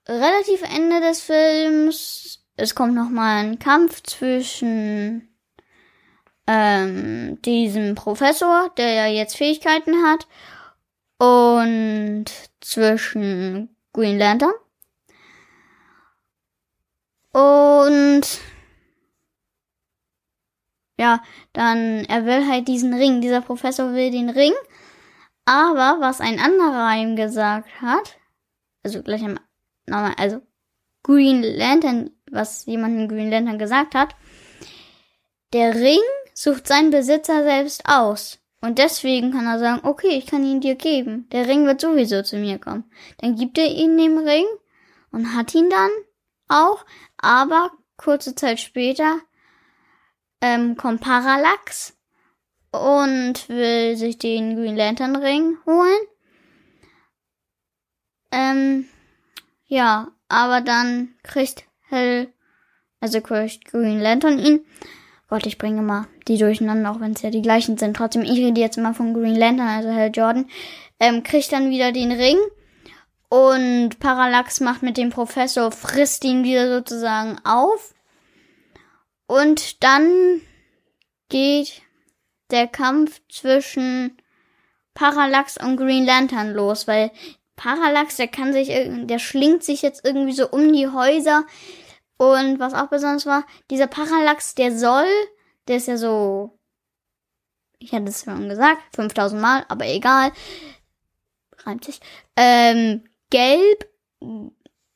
Relativ 0.08 0.62
Ende 0.64 1.02
des 1.02 1.22
Films. 1.22 2.46
Es 2.58 2.76
kommt 2.76 2.94
nochmal 2.94 3.44
ein 3.44 3.60
Kampf 3.60 4.04
zwischen 4.04 5.36
ähm, 6.48 7.42
diesem 7.42 7.96
Professor, 7.96 8.72
der 8.78 8.94
ja 8.94 9.08
jetzt 9.08 9.36
Fähigkeiten 9.36 9.96
hat, 10.06 10.28
und 11.18 12.26
zwischen 12.62 13.76
Green 13.94 14.20
Lantern. 14.20 14.54
Und 17.32 18.40
ja, 20.98 21.22
dann 21.52 22.06
er 22.06 22.26
will 22.26 22.48
halt 22.48 22.68
diesen 22.68 22.94
Ring. 22.94 23.22
Dieser 23.22 23.42
Professor 23.42 23.94
will 23.94 24.12
den 24.12 24.30
Ring. 24.30 24.54
Aber 25.46 25.98
was 26.00 26.22
ein 26.22 26.40
anderer 26.40 26.96
ihm 26.96 27.16
gesagt 27.16 27.82
hat, 27.82 28.18
also 28.84 29.02
gleich 29.04 29.24
am 29.24 29.40
nochmal, 29.86 30.16
also 30.18 30.42
Green 31.04 31.44
Lantern, 31.44 32.10
was 32.32 32.66
jemand 32.66 33.00
in 33.00 33.08
Green 33.08 33.30
Lantern 33.30 33.60
gesagt 33.60 33.94
hat, 33.94 34.16
der 35.54 35.76
Ring 35.76 36.02
sucht 36.34 36.68
sein 36.68 36.90
Besitzer 36.90 37.44
selbst 37.44 37.84
aus. 37.86 38.40
Und 38.62 38.80
deswegen 38.80 39.32
kann 39.32 39.46
er 39.46 39.60
sagen, 39.60 39.82
okay, 39.84 40.18
ich 40.18 40.26
kann 40.26 40.44
ihn 40.44 40.60
dir 40.60 40.76
geben. 40.76 41.30
Der 41.32 41.48
Ring 41.48 41.68
wird 41.68 41.82
sowieso 41.82 42.24
zu 42.24 42.38
mir 42.38 42.58
kommen. 42.58 42.90
Dann 43.20 43.36
gibt 43.36 43.60
er 43.60 43.68
ihm 43.68 43.96
den 43.96 44.18
Ring 44.18 44.46
und 45.12 45.36
hat 45.36 45.54
ihn 45.54 45.70
dann 45.70 45.92
auch. 46.48 46.84
Aber 47.18 47.72
kurze 47.98 48.34
Zeit 48.34 48.60
später 48.60 49.20
ähm, 50.42 50.76
kommt 50.76 51.02
Parallax 51.02 51.95
und 52.80 53.50
will 53.50 53.96
sich 53.96 54.18
den 54.18 54.56
Green 54.56 54.76
Lantern 54.76 55.16
Ring 55.16 55.58
holen. 55.66 56.00
Ähm, 58.32 58.86
ja, 59.66 60.10
aber 60.28 60.62
dann 60.62 61.16
kriegt 61.24 61.66
Hell, 61.88 62.34
also 63.00 63.22
kriegt 63.22 63.66
Green 63.66 64.00
Lantern 64.00 64.40
ihn. 64.40 64.66
Gott, 65.28 65.46
ich 65.46 65.58
bringe 65.58 65.82
mal 65.82 66.08
die 66.28 66.38
durcheinander, 66.38 66.92
auch 66.92 67.00
wenn 67.00 67.14
es 67.14 67.22
ja 67.22 67.30
die 67.30 67.42
gleichen 67.42 67.78
sind. 67.78 67.96
Trotzdem, 67.96 68.24
ich 68.24 68.38
rede 68.38 68.62
jetzt 68.62 68.78
immer 68.78 68.94
von 68.94 69.14
Green 69.14 69.36
Lantern, 69.36 69.68
also 69.68 69.90
Hell 69.90 70.12
Jordan. 70.14 70.50
Ähm, 71.00 71.24
kriegt 71.24 71.52
dann 71.52 71.70
wieder 71.70 71.92
den 71.92 72.12
Ring. 72.12 72.38
Und 73.30 74.00
Parallax 74.00 74.60
macht 74.60 74.84
mit 74.84 74.98
dem 74.98 75.10
Professor, 75.10 75.72
frisst 75.72 76.24
ihn 76.24 76.44
wieder 76.44 76.70
sozusagen 76.70 77.40
auf. 77.44 77.96
Und 79.28 79.84
dann 79.84 80.42
geht 81.30 81.82
der 82.52 82.68
Kampf 82.68 83.22
zwischen 83.30 84.18
Parallax 84.94 85.58
und 85.58 85.78
Green 85.78 86.06
Lantern 86.06 86.54
los, 86.54 86.88
weil 86.88 87.12
Parallax, 87.56 88.18
der 88.18 88.28
kann 88.28 88.54
sich, 88.54 88.68
der 88.68 89.20
schlingt 89.20 89.64
sich 89.64 89.82
jetzt 89.82 90.04
irgendwie 90.06 90.34
so 90.34 90.50
um 90.50 90.72
die 90.74 90.88
Häuser. 90.88 91.46
Und 92.18 92.60
was 92.60 92.74
auch 92.74 92.88
besonders 92.88 93.26
war, 93.26 93.46
dieser 93.70 93.88
Parallax, 93.88 94.56
der 94.56 94.78
soll, 94.78 95.08
der 95.68 95.78
ist 95.78 95.88
ja 95.88 95.98
so, 95.98 96.58
ich 97.80 97.92
hatte 97.92 98.06
es 98.06 98.24
schon 98.24 98.50
gesagt, 98.50 98.82
5000 98.96 99.42
Mal, 99.42 99.66
aber 99.68 99.86
egal, 99.86 100.32
reimt 101.66 101.84
sich, 101.84 102.00
ähm, 102.38 103.04
gelb, 103.30 103.90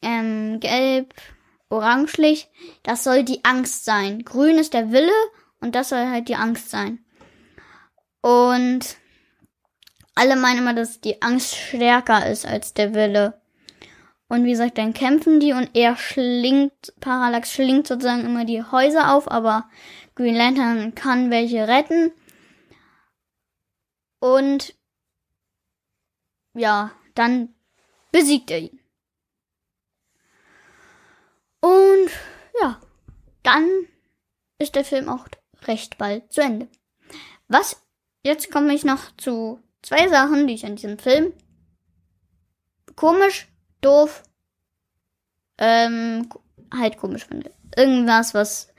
ähm, 0.01 0.59
gelb, 0.59 1.13
orangelich, 1.69 2.49
das 2.83 3.03
soll 3.03 3.23
die 3.23 3.43
Angst 3.43 3.85
sein. 3.85 4.23
Grün 4.23 4.57
ist 4.57 4.73
der 4.73 4.91
Wille 4.91 5.11
und 5.59 5.75
das 5.75 5.89
soll 5.89 6.07
halt 6.07 6.29
die 6.29 6.35
Angst 6.35 6.69
sein. 6.69 7.03
Und 8.21 8.97
alle 10.15 10.35
meinen 10.35 10.59
immer, 10.59 10.73
dass 10.73 10.99
die 10.99 11.21
Angst 11.21 11.55
stärker 11.55 12.29
ist 12.29 12.45
als 12.45 12.73
der 12.73 12.93
Wille. 12.93 13.41
Und 14.27 14.43
wie 14.45 14.51
gesagt, 14.51 14.77
dann 14.77 14.93
kämpfen 14.93 15.39
die 15.39 15.53
und 15.53 15.71
er 15.73 15.95
schlingt, 15.95 16.93
Parallax 16.99 17.51
schlingt 17.51 17.87
sozusagen 17.87 18.25
immer 18.25 18.45
die 18.45 18.61
Häuser 18.61 19.13
auf, 19.15 19.29
aber 19.29 19.69
Green 20.15 20.35
Lantern 20.35 20.93
kann 20.93 21.31
welche 21.31 21.67
retten. 21.67 22.11
Und 24.19 24.75
ja, 26.53 26.91
dann 27.15 27.55
besiegt 28.11 28.51
er 28.51 28.59
ihn. 28.59 28.79
Und 31.61 32.09
ja, 32.61 32.79
dann 33.43 33.67
ist 34.59 34.75
der 34.75 34.85
Film 34.85 35.09
auch 35.09 35.27
recht 35.63 35.97
bald 35.97 36.31
zu 36.31 36.41
Ende. 36.41 36.67
Was? 37.47 37.81
Jetzt 38.23 38.51
komme 38.51 38.73
ich 38.73 38.83
noch 38.83 39.15
zu 39.17 39.59
zwei 39.81 40.07
Sachen, 40.09 40.47
die 40.47 40.53
ich 40.53 40.65
an 40.65 40.75
diesem 40.75 40.99
Film 40.99 41.33
komisch, 42.99 43.47
doof, 43.79 44.23
ähm, 45.57 46.27
halt 46.73 46.97
komisch 46.97 47.25
finde. 47.25 47.51
Irgendwas, 47.77 48.33
was 48.33 48.73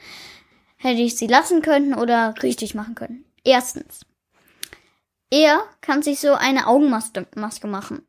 hätte 0.76 1.00
ich 1.00 1.16
sie 1.16 1.26
lassen 1.26 1.62
können 1.62 1.94
oder 1.94 2.34
richtig 2.42 2.74
machen 2.74 2.94
können. 2.94 3.24
Erstens. 3.44 4.04
Er 5.30 5.62
kann 5.80 6.02
sich 6.02 6.20
so 6.20 6.34
eine 6.34 6.66
Augenmaske 6.66 7.26
Maske 7.34 7.66
machen. 7.66 8.06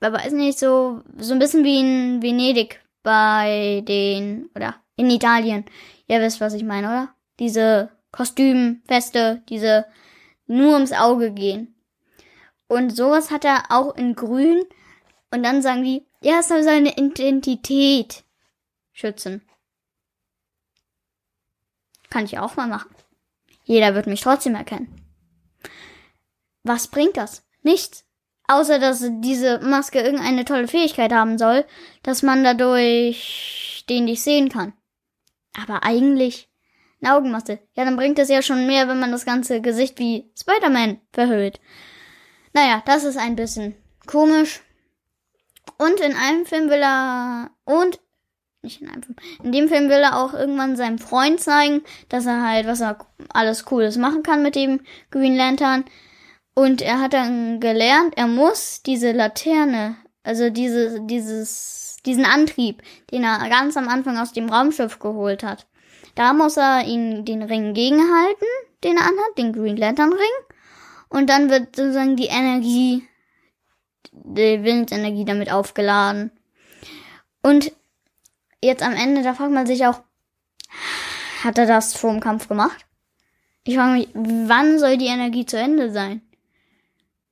Aber 0.00 0.24
ist 0.24 0.32
nicht 0.32 0.58
so, 0.58 1.02
so 1.18 1.34
ein 1.34 1.38
bisschen 1.38 1.64
wie 1.64 1.80
in 1.80 2.22
Venedig 2.22 2.80
bei 3.02 3.82
den, 3.86 4.48
oder 4.54 4.76
in 4.96 5.10
Italien. 5.10 5.64
Ihr 6.08 6.20
wisst, 6.20 6.40
was 6.40 6.54
ich 6.54 6.64
meine, 6.64 6.88
oder? 6.88 7.14
Diese 7.38 7.90
Kostümfeste, 8.12 9.42
diese 9.48 9.86
nur 10.46 10.74
ums 10.74 10.92
Auge 10.92 11.32
gehen. 11.32 11.74
Und 12.68 12.94
sowas 12.94 13.30
hat 13.30 13.44
er 13.44 13.64
auch 13.70 13.96
in 13.96 14.14
grün. 14.14 14.62
Und 15.30 15.42
dann 15.42 15.62
sagen 15.62 15.82
die, 15.82 16.06
es 16.20 16.48
soll 16.48 16.62
seine 16.62 16.96
Identität 16.96 18.24
schützen. 18.92 19.42
Kann 22.10 22.24
ich 22.24 22.38
auch 22.38 22.56
mal 22.56 22.68
machen. 22.68 22.94
Jeder 23.64 23.94
wird 23.94 24.06
mich 24.06 24.20
trotzdem 24.20 24.54
erkennen. 24.54 24.94
Was 26.62 26.88
bringt 26.88 27.16
das? 27.16 27.42
Nichts. 27.62 28.04
Außer 28.48 28.78
dass 28.78 29.04
diese 29.20 29.60
Maske 29.60 30.00
irgendeine 30.00 30.44
tolle 30.44 30.68
Fähigkeit 30.68 31.12
haben 31.12 31.38
soll, 31.38 31.64
dass 32.02 32.22
man 32.22 32.44
dadurch 32.44 33.84
den 33.88 34.04
nicht 34.04 34.22
sehen 34.22 34.48
kann. 34.48 34.74
Aber 35.56 35.84
eigentlich 35.84 36.51
eine 37.02 37.14
Augenmaske. 37.14 37.58
Ja, 37.74 37.84
dann 37.84 37.96
bringt 37.96 38.18
es 38.18 38.28
ja 38.28 38.42
schon 38.42 38.66
mehr, 38.66 38.88
wenn 38.88 39.00
man 39.00 39.12
das 39.12 39.24
ganze 39.24 39.60
Gesicht 39.60 39.98
wie 39.98 40.30
Spider-Man 40.38 41.00
verhüllt. 41.12 41.60
Naja, 42.52 42.82
das 42.86 43.04
ist 43.04 43.16
ein 43.16 43.36
bisschen 43.36 43.74
komisch. 44.06 44.60
Und 45.78 46.00
in 46.00 46.14
einem 46.14 46.46
Film 46.46 46.68
will 46.68 46.82
er, 46.82 47.50
und, 47.64 48.00
nicht 48.62 48.80
in 48.80 48.88
einem 48.88 49.02
Film, 49.02 49.16
in 49.42 49.52
dem 49.52 49.68
Film 49.68 49.88
will 49.88 50.02
er 50.02 50.18
auch 50.18 50.34
irgendwann 50.34 50.76
seinem 50.76 50.98
Freund 50.98 51.40
zeigen, 51.40 51.82
dass 52.08 52.26
er 52.26 52.46
halt, 52.46 52.66
was 52.66 52.80
er 52.80 52.98
alles 53.32 53.64
Cooles 53.64 53.96
machen 53.96 54.22
kann 54.22 54.42
mit 54.42 54.54
dem 54.54 54.80
Green 55.10 55.36
Lantern. 55.36 55.84
Und 56.54 56.82
er 56.82 57.00
hat 57.00 57.14
dann 57.14 57.60
gelernt, 57.60 58.14
er 58.16 58.26
muss 58.26 58.82
diese 58.82 59.12
Laterne, 59.12 59.96
also 60.22 60.50
diese, 60.50 61.00
dieses, 61.06 61.96
diesen 62.04 62.26
Antrieb, 62.26 62.82
den 63.10 63.24
er 63.24 63.48
ganz 63.48 63.76
am 63.76 63.88
Anfang 63.88 64.18
aus 64.18 64.32
dem 64.32 64.50
Raumschiff 64.50 64.98
geholt 64.98 65.42
hat. 65.42 65.66
Da 66.14 66.32
muss 66.32 66.56
er 66.56 66.84
ihn 66.84 67.24
den 67.24 67.42
Ring 67.42 67.74
gegenhalten, 67.74 68.46
den 68.84 68.96
er 68.96 69.04
anhat, 69.04 69.38
den 69.38 69.52
Green 69.52 69.76
Lantern 69.76 70.12
Ring. 70.12 70.56
Und 71.08 71.28
dann 71.28 71.50
wird 71.50 71.76
sozusagen 71.76 72.16
die 72.16 72.26
Energie, 72.26 73.06
die 74.12 74.62
Willensenergie 74.62 75.24
damit 75.24 75.50
aufgeladen. 75.50 76.30
Und 77.42 77.72
jetzt 78.62 78.82
am 78.82 78.94
Ende, 78.94 79.22
da 79.22 79.34
fragt 79.34 79.52
man 79.52 79.66
sich 79.66 79.86
auch, 79.86 80.00
hat 81.44 81.58
er 81.58 81.66
das 81.66 81.94
vor 81.94 82.10
dem 82.10 82.20
Kampf 82.20 82.48
gemacht? 82.48 82.86
Ich 83.64 83.76
frage 83.76 83.92
mich, 83.92 84.08
wann 84.14 84.78
soll 84.78 84.96
die 84.96 85.06
Energie 85.06 85.46
zu 85.46 85.58
Ende 85.58 85.92
sein? 85.92 86.22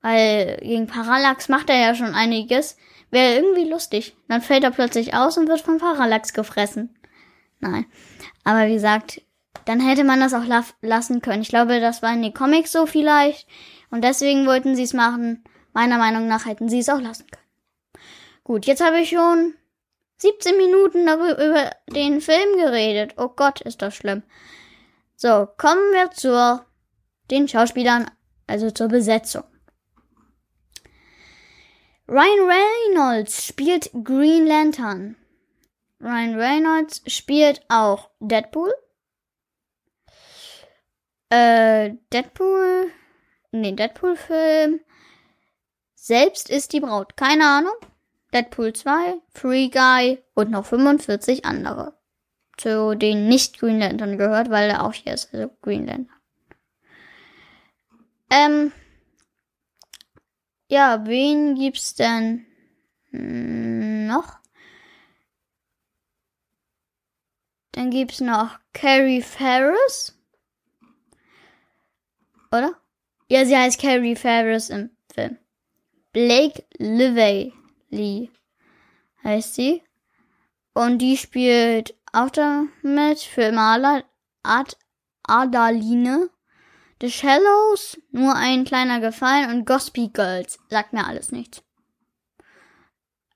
Weil 0.03 0.59
gegen 0.63 0.87
Parallax 0.87 1.49
macht 1.49 1.69
er 1.71 1.79
ja 1.79 1.95
schon 1.95 2.15
einiges. 2.15 2.77
Wäre 3.11 3.35
irgendwie 3.35 3.69
lustig. 3.69 4.15
Dann 4.29 4.41
fällt 4.41 4.65
er 4.65 4.71
plötzlich 4.71 5.15
aus 5.15 5.37
und 5.37 5.49
wird 5.49 5.61
von 5.61 5.79
Parallax 5.79 6.33
gefressen. 6.33 6.95
Nein. 7.61 7.87
Aber 8.45 8.67
wie 8.67 8.75
gesagt, 8.75 9.23
dann 9.67 9.81
hätte 9.81 10.05
man 10.05 10.21
das 10.21 10.35
auch 10.35 10.45
la 10.45 10.65
lassen 10.81 11.21
können. 11.21 11.43
Ich 11.43 11.49
glaube, 11.49 11.81
das 11.81 12.03
war 12.03 12.13
in 12.13 12.23
den 12.23 12.35
Comics 12.35 12.73
so 12.73 12.87
vielleicht. 12.87 13.47
Und 13.91 14.03
deswegen 14.03 14.47
wollten 14.47 14.77
sie 14.77 14.83
es 14.83 14.95
machen. 14.95 15.45
Meiner 15.73 15.99
Meinung 15.99 16.27
nach 16.27 16.47
hätten 16.47 16.69
sie 16.69 16.81
es 16.81 16.89
auch 16.89 17.01
lassen 17.01 17.27
können. 17.31 18.05
Gut, 18.43 18.67
jetzt 18.67 18.85
habe 18.85 19.01
ich 19.01 19.11
schon 19.11 19.55
17 20.17 20.57
Minuten 20.57 21.07
darüber, 21.07 21.45
über 21.45 21.71
den 21.95 22.21
Film 22.21 22.57
geredet. 22.57 23.15
Oh 23.17 23.29
Gott, 23.29 23.61
ist 23.61 23.83
das 23.83 23.95
schlimm. 23.95 24.23
So, 25.17 25.47
kommen 25.57 25.93
wir 25.93 26.11
zu 26.11 26.65
den 27.31 27.47
Schauspielern, 27.47 28.11
also 28.47 28.71
zur 28.71 28.89
Besetzung. 28.89 29.45
Ryan 32.09 32.51
Reynolds 32.51 33.47
spielt 33.47 33.91
Green 34.03 34.47
Lantern. 34.47 35.17
Ryan 36.01 36.35
Reynolds 36.37 37.03
spielt 37.07 37.63
auch 37.69 38.11
Deadpool. 38.21 38.73
Äh, 41.29 41.95
Deadpool. 42.13 42.91
Nee, 43.53 43.73
Deadpool-Film. 43.73 44.81
Selbst 45.95 46.49
ist 46.49 46.73
die 46.73 46.81
Braut. 46.81 47.17
Keine 47.17 47.45
Ahnung. 47.45 47.75
Deadpool 48.33 48.73
2, 48.73 49.21
Free 49.35 49.69
Guy 49.69 50.23
und 50.35 50.51
noch 50.51 50.65
45 50.65 51.45
andere. 51.45 51.99
Zu 52.57 52.95
den 52.95 53.29
nicht 53.29 53.59
Green 53.59 53.81
Lantern 53.81 54.19
gehört, 54.19 54.51
weil 54.51 54.71
er 54.71 54.85
auch 54.85 54.93
hier 54.93 55.15
ist, 55.15 55.33
also 55.35 55.51
Green 55.63 55.87
Lantern. 55.87 56.17
Ähm, 58.31 58.73
ja, 60.69 61.05
wen 61.07 61.57
gibt's 61.57 61.95
denn 61.95 62.47
noch? 63.11 64.40
Dann 67.73 67.91
gibt's 67.91 68.21
noch 68.21 68.59
Carrie 68.73 69.23
Ferris. 69.23 70.19
Oder? 72.53 72.75
Ja, 73.29 73.45
sie 73.45 73.57
heißt 73.57 73.81
Carrie 73.81 74.17
Ferris 74.17 74.71
im 74.71 74.91
Film. 75.13 75.39
Blake 76.13 76.65
Lively 76.79 78.31
heißt 79.23 79.55
sie. 79.55 79.83
Und 80.75 80.99
die 80.99 81.17
spielt 81.17 81.95
auch 82.13 82.31
damit 82.31 83.21
für 83.21 83.53
Maler 83.53 84.05
Ad 84.43 84.77
Adaline. 85.23 86.31
The 87.01 87.11
Shallows, 87.11 87.99
nur 88.11 88.35
ein 88.35 88.65
kleiner 88.65 89.01
Gefallen 89.01 89.51
und 89.51 89.65
Gospy 89.65 90.09
Girls, 90.09 90.59
sagt 90.69 90.93
mir 90.93 91.07
alles 91.07 91.33
nichts. 91.33 91.63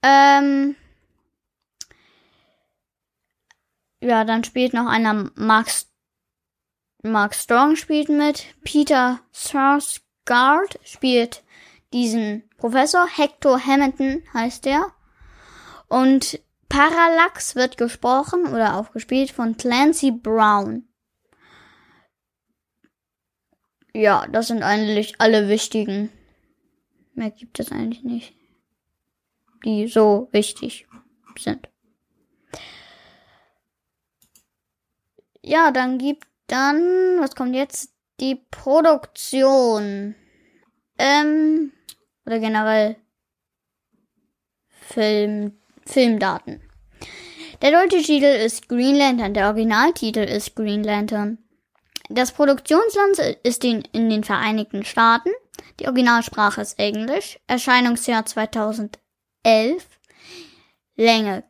Ähm, 0.02 0.76
ja, 4.04 4.24
dann 4.24 4.44
spielt 4.44 4.74
noch 4.74 4.86
einer 4.86 5.30
Mark, 5.34 5.68
Mark 7.02 7.34
Strong 7.34 7.76
spielt 7.76 8.08
mit. 8.10 8.44
Peter 8.62 9.20
Sarsgaard 9.32 10.78
spielt 10.84 11.42
diesen 11.92 12.48
Professor. 12.58 13.06
Hector 13.06 13.58
Hamilton 13.58 14.22
heißt 14.34 14.66
der. 14.66 14.92
Und 15.88 16.40
Parallax 16.68 17.56
wird 17.56 17.78
gesprochen 17.78 18.46
oder 18.46 18.76
auch 18.76 18.92
gespielt 18.92 19.30
von 19.30 19.56
Clancy 19.56 20.10
Brown. 20.10 20.86
Ja, 23.94 24.26
das 24.26 24.48
sind 24.48 24.62
eigentlich 24.62 25.20
alle 25.20 25.48
wichtigen. 25.48 26.10
Mehr 27.14 27.30
gibt 27.30 27.60
es 27.60 27.70
eigentlich 27.70 28.02
nicht. 28.02 28.34
Die 29.64 29.86
so 29.86 30.28
wichtig 30.32 30.86
sind. 31.38 31.68
Ja, 35.46 35.70
dann 35.72 35.98
gibt 35.98 36.26
dann, 36.46 37.20
was 37.20 37.34
kommt 37.34 37.54
jetzt? 37.54 37.90
Die 38.18 38.36
Produktion. 38.50 40.14
Ähm, 40.98 41.72
oder 42.24 42.38
generell 42.38 42.96
Film, 44.68 45.58
Filmdaten. 45.84 46.62
Der 47.60 47.72
deutsche 47.72 48.02
Titel 48.02 48.24
ist 48.24 48.68
Green 48.68 48.96
Lantern, 48.96 49.34
der 49.34 49.48
Originaltitel 49.48 50.20
ist 50.20 50.56
Green 50.56 50.82
Lantern. 50.82 51.38
Das 52.08 52.32
Produktionsland 52.32 53.18
ist 53.42 53.64
in, 53.64 53.82
in 53.92 54.08
den 54.08 54.24
Vereinigten 54.24 54.84
Staaten. 54.84 55.30
Die 55.78 55.86
Originalsprache 55.86 56.62
ist 56.62 56.78
Englisch. 56.78 57.38
Erscheinungsjahr 57.46 58.24
2011. 58.24 58.98
Länge. 60.96 61.44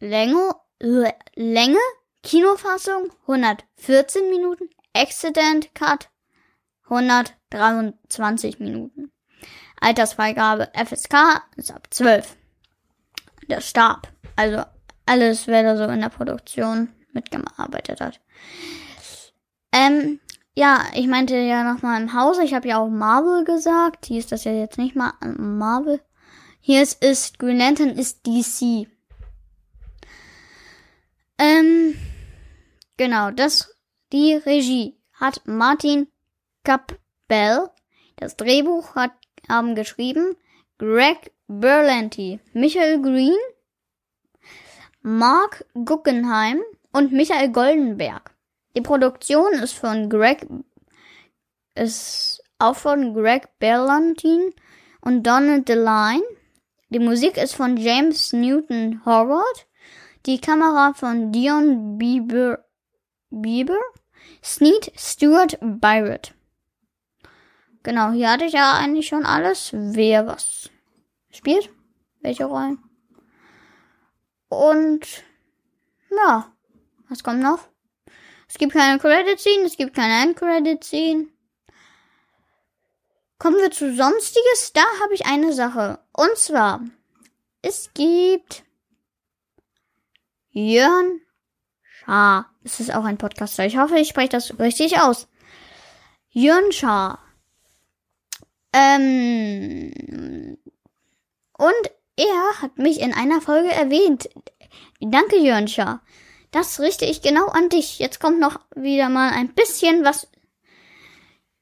Länge. 0.00 0.50
Länge. 0.80 1.78
Kinofassung 2.22 3.10
114 3.26 4.30
Minuten. 4.30 4.68
Accident 4.94 5.74
Cut 5.74 6.08
123 6.84 8.58
Minuten. 8.58 9.12
Altersfreigabe 9.80 10.70
FSK 10.74 11.42
ist 11.56 11.70
ab 11.70 11.86
12. 11.90 12.36
der 13.48 13.60
Stab. 13.60 14.08
Also 14.36 14.64
alles, 15.06 15.46
wer 15.46 15.62
da 15.62 15.76
so 15.76 15.84
in 15.84 16.00
der 16.00 16.08
Produktion 16.08 16.88
mitgearbeitet 17.12 18.00
hat. 18.00 18.20
Ähm, 19.72 20.20
ja, 20.54 20.82
ich 20.94 21.06
meinte 21.06 21.36
ja 21.36 21.62
nochmal 21.62 22.00
im 22.02 22.14
Hause, 22.14 22.42
ich 22.42 22.54
habe 22.54 22.68
ja 22.68 22.78
auch 22.78 22.88
Marvel 22.88 23.44
gesagt. 23.44 24.06
Hier 24.06 24.18
ist 24.18 24.32
das 24.32 24.44
ja 24.44 24.52
jetzt 24.52 24.78
nicht 24.78 24.96
mal 24.96 25.12
Marvel. 25.22 26.00
Hier 26.60 26.82
ist, 26.82 27.02
ist 27.02 27.38
Green 27.38 27.58
Lantern 27.58 27.90
ist 27.90 28.26
DC. 28.26 28.88
Ähm, 31.38 31.94
genau, 32.96 33.30
das, 33.30 33.74
die 34.12 34.34
Regie 34.34 34.96
hat 35.12 35.42
Martin 35.46 36.08
Capbell. 36.64 37.70
Das 38.16 38.36
Drehbuch 38.36 38.96
hat, 38.96 39.12
haben 39.48 39.74
geschrieben 39.74 40.36
Greg 40.78 41.32
Berlanti, 41.46 42.40
Michael 42.52 43.00
Green, 43.00 43.36
Mark 45.02 45.64
Guggenheim 45.74 46.60
und 46.92 47.12
Michael 47.12 47.50
Goldenberg. 47.52 48.34
Die 48.76 48.80
Produktion 48.80 49.54
ist 49.54 49.72
von 49.72 50.10
Greg, 50.10 50.46
ist 51.74 52.42
auch 52.58 52.76
von 52.76 53.14
Greg 53.14 53.48
Berlantin 53.58 54.52
und 55.00 55.26
Donald 55.26 55.68
DeLine. 55.68 56.22
Die 56.90 56.98
Musik 56.98 57.36
ist 57.36 57.54
von 57.54 57.76
James 57.76 58.32
Newton 58.32 59.00
Howard. 59.06 59.67
Die 60.28 60.42
Kamera 60.42 60.92
von 60.92 61.32
Dion 61.32 61.96
Bieber, 61.96 62.62
Bieber. 63.30 63.78
Sneed 64.44 64.92
Stuart 64.94 65.56
Byron. 65.62 66.20
Genau, 67.82 68.10
hier 68.10 68.32
hatte 68.32 68.44
ich 68.44 68.52
ja 68.52 68.74
eigentlich 68.74 69.08
schon 69.08 69.24
alles. 69.24 69.70
Wer 69.72 70.26
was 70.26 70.68
spielt, 71.30 71.70
welche 72.20 72.44
Rollen. 72.44 72.76
Und 74.50 75.06
ja, 76.10 76.52
was 77.08 77.24
kommt 77.24 77.40
noch? 77.40 77.66
Es 78.50 78.58
gibt 78.58 78.74
keine 78.74 78.98
Credit 78.98 79.40
Scene, 79.40 79.64
es 79.64 79.78
gibt 79.78 79.94
keine 79.94 80.24
End 80.24 80.36
Credit 80.36 80.84
Scene. 80.84 81.28
Kommen 83.38 83.56
wir 83.56 83.70
zu 83.70 83.96
Sonstiges. 83.96 84.74
Da 84.74 84.84
habe 85.02 85.14
ich 85.14 85.24
eine 85.24 85.54
Sache. 85.54 86.00
Und 86.12 86.36
zwar, 86.36 86.82
es 87.62 87.94
gibt 87.94 88.67
Jörn 90.58 91.20
Schaar. 91.80 92.50
Es 92.64 92.80
ist 92.80 92.92
auch 92.92 93.04
ein 93.04 93.16
Podcaster. 93.16 93.64
Ich 93.64 93.78
hoffe, 93.78 93.96
ich 93.98 94.08
spreche 94.08 94.30
das 94.30 94.58
richtig 94.58 94.98
aus. 94.98 95.28
Jörn 96.30 96.72
Schaar. 96.72 97.20
Ähm, 98.72 100.58
und 101.56 101.90
er 102.16 102.60
hat 102.60 102.76
mich 102.76 103.00
in 103.00 103.14
einer 103.14 103.40
Folge 103.40 103.70
erwähnt. 103.70 104.28
Danke, 105.00 105.38
Jörn 105.38 105.68
Schaar. 105.68 106.02
Das 106.50 106.80
richte 106.80 107.04
ich 107.04 107.22
genau 107.22 107.46
an 107.46 107.68
dich. 107.68 108.00
Jetzt 108.00 108.18
kommt 108.18 108.40
noch 108.40 108.58
wieder 108.74 109.08
mal 109.08 109.30
ein 109.30 109.54
bisschen 109.54 110.04
was 110.04 110.26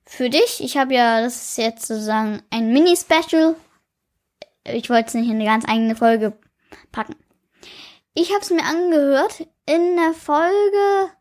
für 0.07 0.31
dich. 0.31 0.63
Ich 0.63 0.79
habe 0.79 0.95
ja, 0.95 1.21
das 1.21 1.51
ist 1.51 1.59
jetzt 1.59 1.87
sozusagen 1.87 2.43
ein 2.51 2.73
Mini-Special. 2.73 3.57
Ich 4.65 4.89
wollte 4.89 5.09
es 5.09 5.15
nicht 5.15 5.29
in 5.29 5.35
eine 5.35 5.45
ganz 5.45 5.69
eigene 5.69 5.97
Folge 5.97 6.39
packen. 6.93 7.17
Ich 8.19 8.33
habe 8.33 8.41
es 8.41 8.49
mir 8.49 8.65
angehört 8.65 9.47
in 9.67 9.95
der 9.97 10.15
Folge 10.15 11.13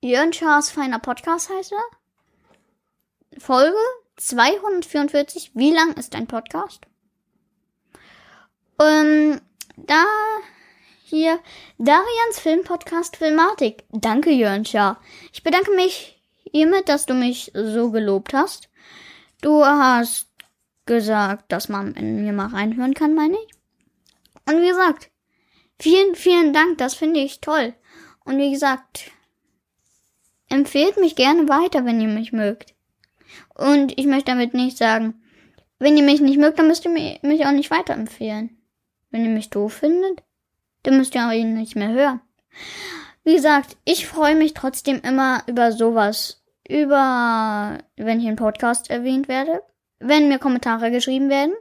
Jörn 0.00 0.32
Schaas 0.32 0.70
feiner 0.70 1.00
Podcast 1.00 1.50
heißt 1.50 1.72
er. 1.72 3.40
Folge 3.40 3.76
244. 4.14 5.50
Wie 5.54 5.72
lang 5.72 5.94
ist 5.94 6.14
ein 6.14 6.28
Podcast? 6.28 6.86
Ähm, 8.80 9.40
da 9.76 10.04
hier 11.02 11.40
Darians 11.78 12.38
Filmpodcast 12.38 13.16
Filmatik. 13.16 13.82
Danke, 13.90 14.30
Jörn 14.30 14.64
Schaar. 14.64 15.00
Ich 15.32 15.42
bedanke 15.42 15.72
mich 15.72 16.22
hiermit, 16.44 16.88
dass 16.88 17.06
du 17.06 17.14
mich 17.14 17.50
so 17.54 17.90
gelobt 17.90 18.34
hast. 18.34 18.68
Du 19.40 19.64
hast 19.64 20.28
gesagt, 20.86 21.50
dass 21.50 21.68
man 21.68 21.94
in 21.94 22.22
mir 22.22 22.32
mal 22.32 22.50
reinhören 22.50 22.94
kann, 22.94 23.16
meine 23.16 23.36
ich. 23.36 23.50
Und 24.46 24.62
wie 24.62 24.68
gesagt, 24.68 25.10
vielen, 25.78 26.14
vielen 26.14 26.52
Dank, 26.52 26.78
das 26.78 26.94
finde 26.94 27.20
ich 27.20 27.40
toll. 27.40 27.74
Und 28.24 28.38
wie 28.38 28.50
gesagt, 28.50 29.10
empfehlt 30.48 30.96
mich 30.96 31.16
gerne 31.16 31.48
weiter, 31.48 31.84
wenn 31.84 32.00
ihr 32.00 32.08
mich 32.08 32.32
mögt. 32.32 32.74
Und 33.54 33.98
ich 33.98 34.06
möchte 34.06 34.32
damit 34.32 34.54
nicht 34.54 34.78
sagen, 34.78 35.22
wenn 35.78 35.96
ihr 35.96 36.04
mich 36.04 36.20
nicht 36.20 36.38
mögt, 36.38 36.58
dann 36.58 36.68
müsst 36.68 36.84
ihr 36.84 36.90
mich 36.90 37.46
auch 37.46 37.52
nicht 37.52 37.70
weiterempfehlen. 37.70 38.56
Wenn 39.10 39.24
ihr 39.24 39.30
mich 39.30 39.50
doof 39.50 39.74
findet, 39.74 40.22
dann 40.82 40.96
müsst 40.96 41.14
ihr 41.14 41.26
auch 41.26 41.32
ihn 41.32 41.54
nicht 41.54 41.76
mehr 41.76 41.90
hören. 41.90 42.20
Wie 43.24 43.34
gesagt, 43.34 43.76
ich 43.84 44.06
freue 44.06 44.34
mich 44.34 44.54
trotzdem 44.54 45.00
immer 45.02 45.42
über 45.46 45.72
sowas 45.72 46.44
über, 46.68 47.78
wenn 47.96 48.20
ich 48.20 48.26
im 48.26 48.36
Podcast 48.36 48.90
erwähnt 48.90 49.28
werde, 49.28 49.62
wenn 49.98 50.28
mir 50.28 50.38
Kommentare 50.38 50.90
geschrieben 50.90 51.28
werden. 51.28 51.54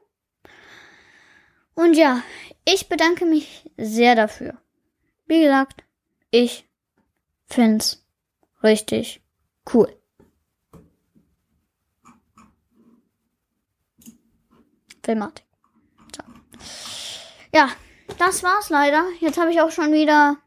Und 1.76 1.96
ja, 1.96 2.22
ich 2.66 2.88
bedanke 2.88 3.26
mich 3.26 3.70
sehr 3.78 4.16
dafür. 4.16 4.58
Wie 5.26 5.42
gesagt, 5.42 5.84
ich 6.32 6.70
find's 7.46 8.06
richtig 8.62 9.22
cool. 9.74 9.96
Filmatik. 15.04 15.46
So. 16.16 16.24
Ja, 17.54 17.70
das 18.18 18.44
war's 18.44 18.70
leider. 18.70 19.06
Jetzt 19.20 19.38
habe 19.38 19.52
ich 19.52 19.60
auch 19.60 19.72
schon 19.72 19.92
wieder 19.92 20.38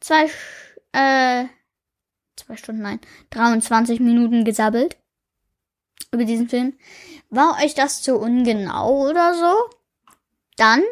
zwei, 0.00 0.30
äh, 0.92 1.46
zwei 2.36 2.56
Stunden, 2.56 2.82
nein, 2.82 3.00
23 3.30 4.00
Minuten 4.00 4.44
gesabbelt 4.44 4.96
über 6.12 6.24
diesen 6.24 6.48
Film. 6.48 6.78
War 7.34 7.60
euch 7.64 7.74
das 7.74 8.00
zu 8.00 8.16
ungenau 8.16 9.08
oder 9.08 9.34
so? 9.34 9.76
Dann 10.56 10.84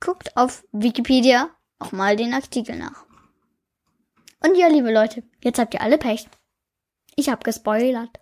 guckt 0.00 0.34
auf 0.34 0.64
Wikipedia 0.72 1.50
auch 1.78 1.92
mal 1.92 2.16
den 2.16 2.32
Artikel 2.32 2.74
nach. 2.74 3.04
Und 4.42 4.56
ja, 4.56 4.68
liebe 4.68 4.90
Leute, 4.90 5.24
jetzt 5.44 5.58
habt 5.58 5.74
ihr 5.74 5.82
alle 5.82 5.98
Pech. 5.98 6.26
Ich 7.16 7.28
hab 7.28 7.44
gespoilert. 7.44 8.18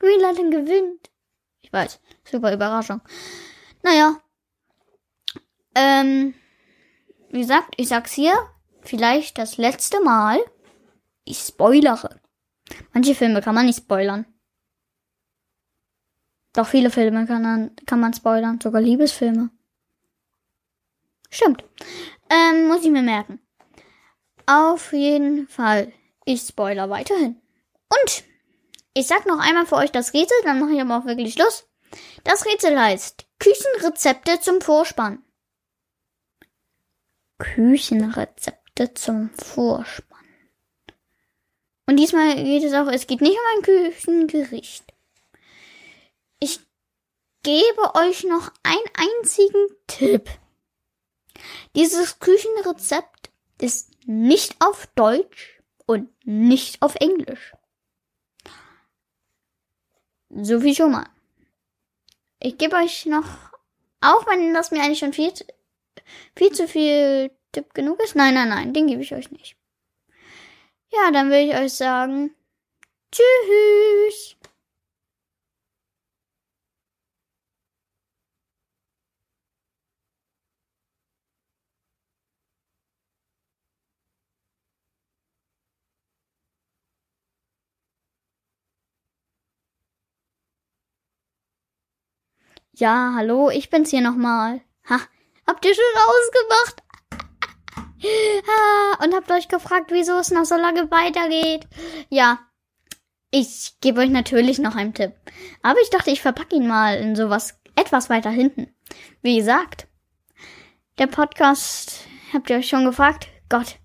Green 0.00 0.20
Lantern 0.20 0.50
gewinnt. 0.50 1.10
Ich 1.62 1.72
weiß, 1.72 1.98
super 2.30 2.52
Überraschung. 2.52 3.00
Naja. 3.82 4.20
Ähm, 5.74 6.34
wie 7.30 7.40
gesagt, 7.40 7.72
ich 7.78 7.88
sag's 7.88 8.12
hier, 8.12 8.34
vielleicht 8.82 9.38
das 9.38 9.56
letzte 9.56 10.02
Mal. 10.02 10.44
Ich 11.24 11.38
spoilere. 11.38 12.20
Manche 12.92 13.14
Filme 13.14 13.40
kann 13.40 13.54
man 13.54 13.64
nicht 13.64 13.78
spoilern. 13.78 14.26
Doch 16.52 16.66
viele 16.66 16.90
Filme 16.90 17.26
kann 17.26 17.42
man, 17.42 17.76
kann 17.86 18.00
man 18.00 18.12
spoilern, 18.12 18.60
sogar 18.60 18.80
Liebesfilme. 18.80 19.50
Stimmt. 21.30 21.64
Ähm, 22.28 22.68
muss 22.68 22.84
ich 22.84 22.90
mir 22.90 23.02
merken. 23.02 23.40
Auf 24.46 24.92
jeden 24.92 25.48
Fall. 25.48 25.92
Ich 26.24 26.42
spoiler 26.42 26.90
weiterhin. 26.90 27.40
Und 27.88 28.24
ich 28.94 29.06
sag 29.06 29.26
noch 29.26 29.38
einmal 29.38 29.66
für 29.66 29.76
euch 29.76 29.90
das 29.90 30.12
Rätsel, 30.12 30.36
dann 30.44 30.60
mache 30.60 30.72
ich 30.72 30.80
aber 30.80 30.98
auch 30.98 31.06
wirklich 31.06 31.32
Schluss. 31.32 31.66
Das 32.24 32.44
Rätsel 32.44 32.78
heißt 32.78 33.26
Küchenrezepte 33.38 34.40
zum 34.40 34.60
Vorspann. 34.60 35.24
Küchenrezepte 37.38 38.94
zum 38.94 39.30
Vorspann. 39.30 40.18
Und 41.86 41.96
diesmal 41.96 42.36
geht 42.36 42.62
es 42.62 42.74
auch, 42.74 42.86
es 42.88 43.06
geht 43.06 43.20
nicht 43.20 43.36
um 43.36 43.58
ein 43.58 43.62
Küchengericht. 43.62 44.91
Gebe 47.42 47.94
euch 47.94 48.24
noch 48.24 48.52
einen 48.62 49.18
einzigen 49.18 49.66
Tipp. 49.86 50.30
Dieses 51.74 52.20
Küchenrezept 52.20 53.30
ist 53.60 53.90
nicht 54.06 54.56
auf 54.60 54.86
Deutsch 54.94 55.60
und 55.86 56.10
nicht 56.26 56.80
auf 56.82 56.94
Englisch. 56.96 57.52
So 60.30 60.60
viel 60.60 60.74
schon 60.74 60.92
mal. 60.92 61.08
Ich 62.38 62.58
gebe 62.58 62.76
euch 62.76 63.06
noch, 63.06 63.26
auch 64.00 64.26
wenn 64.26 64.54
das 64.54 64.70
mir 64.70 64.82
eigentlich 64.82 64.98
schon 65.00 65.12
viel, 65.12 65.32
viel 66.36 66.52
zu 66.52 66.66
viel 66.66 67.30
Tipp 67.52 67.74
genug 67.74 68.00
ist. 68.02 68.16
Nein, 68.16 68.34
nein, 68.34 68.48
nein, 68.48 68.72
den 68.72 68.86
gebe 68.86 69.02
ich 69.02 69.14
euch 69.14 69.30
nicht. 69.30 69.56
Ja, 70.92 71.10
dann 71.10 71.30
will 71.30 71.48
ich 71.48 71.54
euch 71.54 71.72
sagen, 71.72 72.34
tschüss. 73.10 74.36
Ja, 92.74 93.12
hallo, 93.14 93.50
ich 93.50 93.68
bin's 93.68 93.90
hier 93.90 94.00
nochmal. 94.00 94.62
Ha, 94.88 94.98
habt 95.46 95.64
ihr 95.66 95.74
schon 95.74 95.84
ausgemacht? 95.94 96.82
Ah, 98.48 99.04
und 99.04 99.14
habt 99.14 99.30
euch 99.30 99.48
gefragt, 99.48 99.90
wieso 99.92 100.18
es 100.18 100.30
noch 100.30 100.46
so 100.46 100.56
lange 100.56 100.90
weitergeht. 100.90 101.68
Ja, 102.08 102.38
ich 103.30 103.76
gebe 103.80 104.00
euch 104.00 104.08
natürlich 104.08 104.58
noch 104.58 104.74
einen 104.74 104.94
Tipp. 104.94 105.12
Aber 105.62 105.78
ich 105.82 105.90
dachte, 105.90 106.10
ich 106.10 106.22
verpacke 106.22 106.56
ihn 106.56 106.66
mal 106.66 106.96
in 106.96 107.14
sowas 107.14 107.60
etwas 107.76 108.08
weiter 108.08 108.30
hinten. 108.30 108.74
Wie 109.20 109.36
gesagt, 109.36 109.86
der 110.98 111.08
Podcast, 111.08 112.06
habt 112.32 112.48
ihr 112.48 112.56
euch 112.56 112.68
schon 112.68 112.86
gefragt? 112.86 113.28
Gott, 113.50 113.76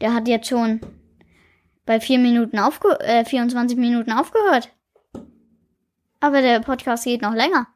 der 0.00 0.14
hat 0.14 0.28
jetzt 0.28 0.48
schon 0.48 0.80
bei 1.84 2.00
vier 2.00 2.20
Minuten 2.20 2.60
aufge 2.60 2.98
äh, 3.00 3.24
24 3.24 3.76
Minuten 3.76 4.12
aufgehört. 4.12 4.70
Aber 6.20 6.42
der 6.42 6.60
Podcast 6.60 7.04
geht 7.04 7.22
noch 7.22 7.34
länger. 7.34 7.66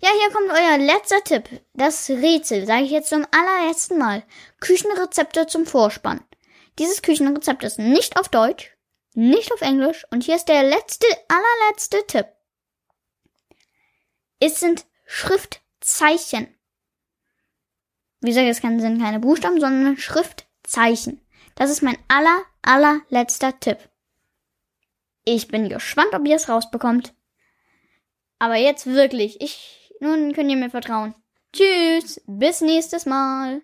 Ja, 0.00 0.10
hier 0.10 0.30
kommt 0.32 0.50
euer 0.50 0.78
letzter 0.78 1.22
Tipp. 1.24 1.48
Das 1.74 2.08
Rätsel, 2.08 2.66
sage 2.66 2.84
ich 2.84 2.90
jetzt 2.90 3.10
zum 3.10 3.26
allerletzten 3.30 3.98
Mal. 3.98 4.22
Küchenrezepte 4.60 5.46
zum 5.46 5.66
Vorspann. 5.66 6.24
Dieses 6.78 7.02
Küchenrezept 7.02 7.64
ist 7.64 7.78
nicht 7.78 8.18
auf 8.18 8.28
Deutsch, 8.28 8.76
nicht 9.14 9.52
auf 9.52 9.62
Englisch 9.62 10.06
und 10.10 10.24
hier 10.24 10.36
ist 10.36 10.48
der 10.48 10.62
letzte, 10.62 11.06
allerletzte 11.28 12.06
Tipp. 12.06 12.26
Es 14.40 14.60
sind 14.60 14.84
Schriftzeichen. 15.06 16.54
Wie 18.20 18.28
gesagt, 18.28 18.48
es 18.48 18.58
sind 18.58 19.00
keine 19.00 19.20
Buchstaben, 19.20 19.60
sondern 19.60 19.96
Schriftzeichen. 19.96 21.20
Das 21.54 21.70
ist 21.70 21.82
mein 21.82 21.96
aller, 22.08 22.42
allerletzter 22.62 23.58
Tipp. 23.58 23.78
Ich 25.24 25.48
bin 25.48 25.68
gespannt, 25.68 26.12
ob 26.12 26.26
ihr 26.26 26.36
es 26.36 26.48
rausbekommt. 26.48 27.14
Aber 28.38 28.56
jetzt 28.56 28.86
wirklich, 28.86 29.40
ich, 29.40 29.92
nun 30.00 30.32
könnt 30.32 30.50
ihr 30.50 30.56
mir 30.56 30.70
vertrauen. 30.70 31.14
Tschüss, 31.52 32.20
bis 32.26 32.60
nächstes 32.60 33.06
Mal. 33.06 33.62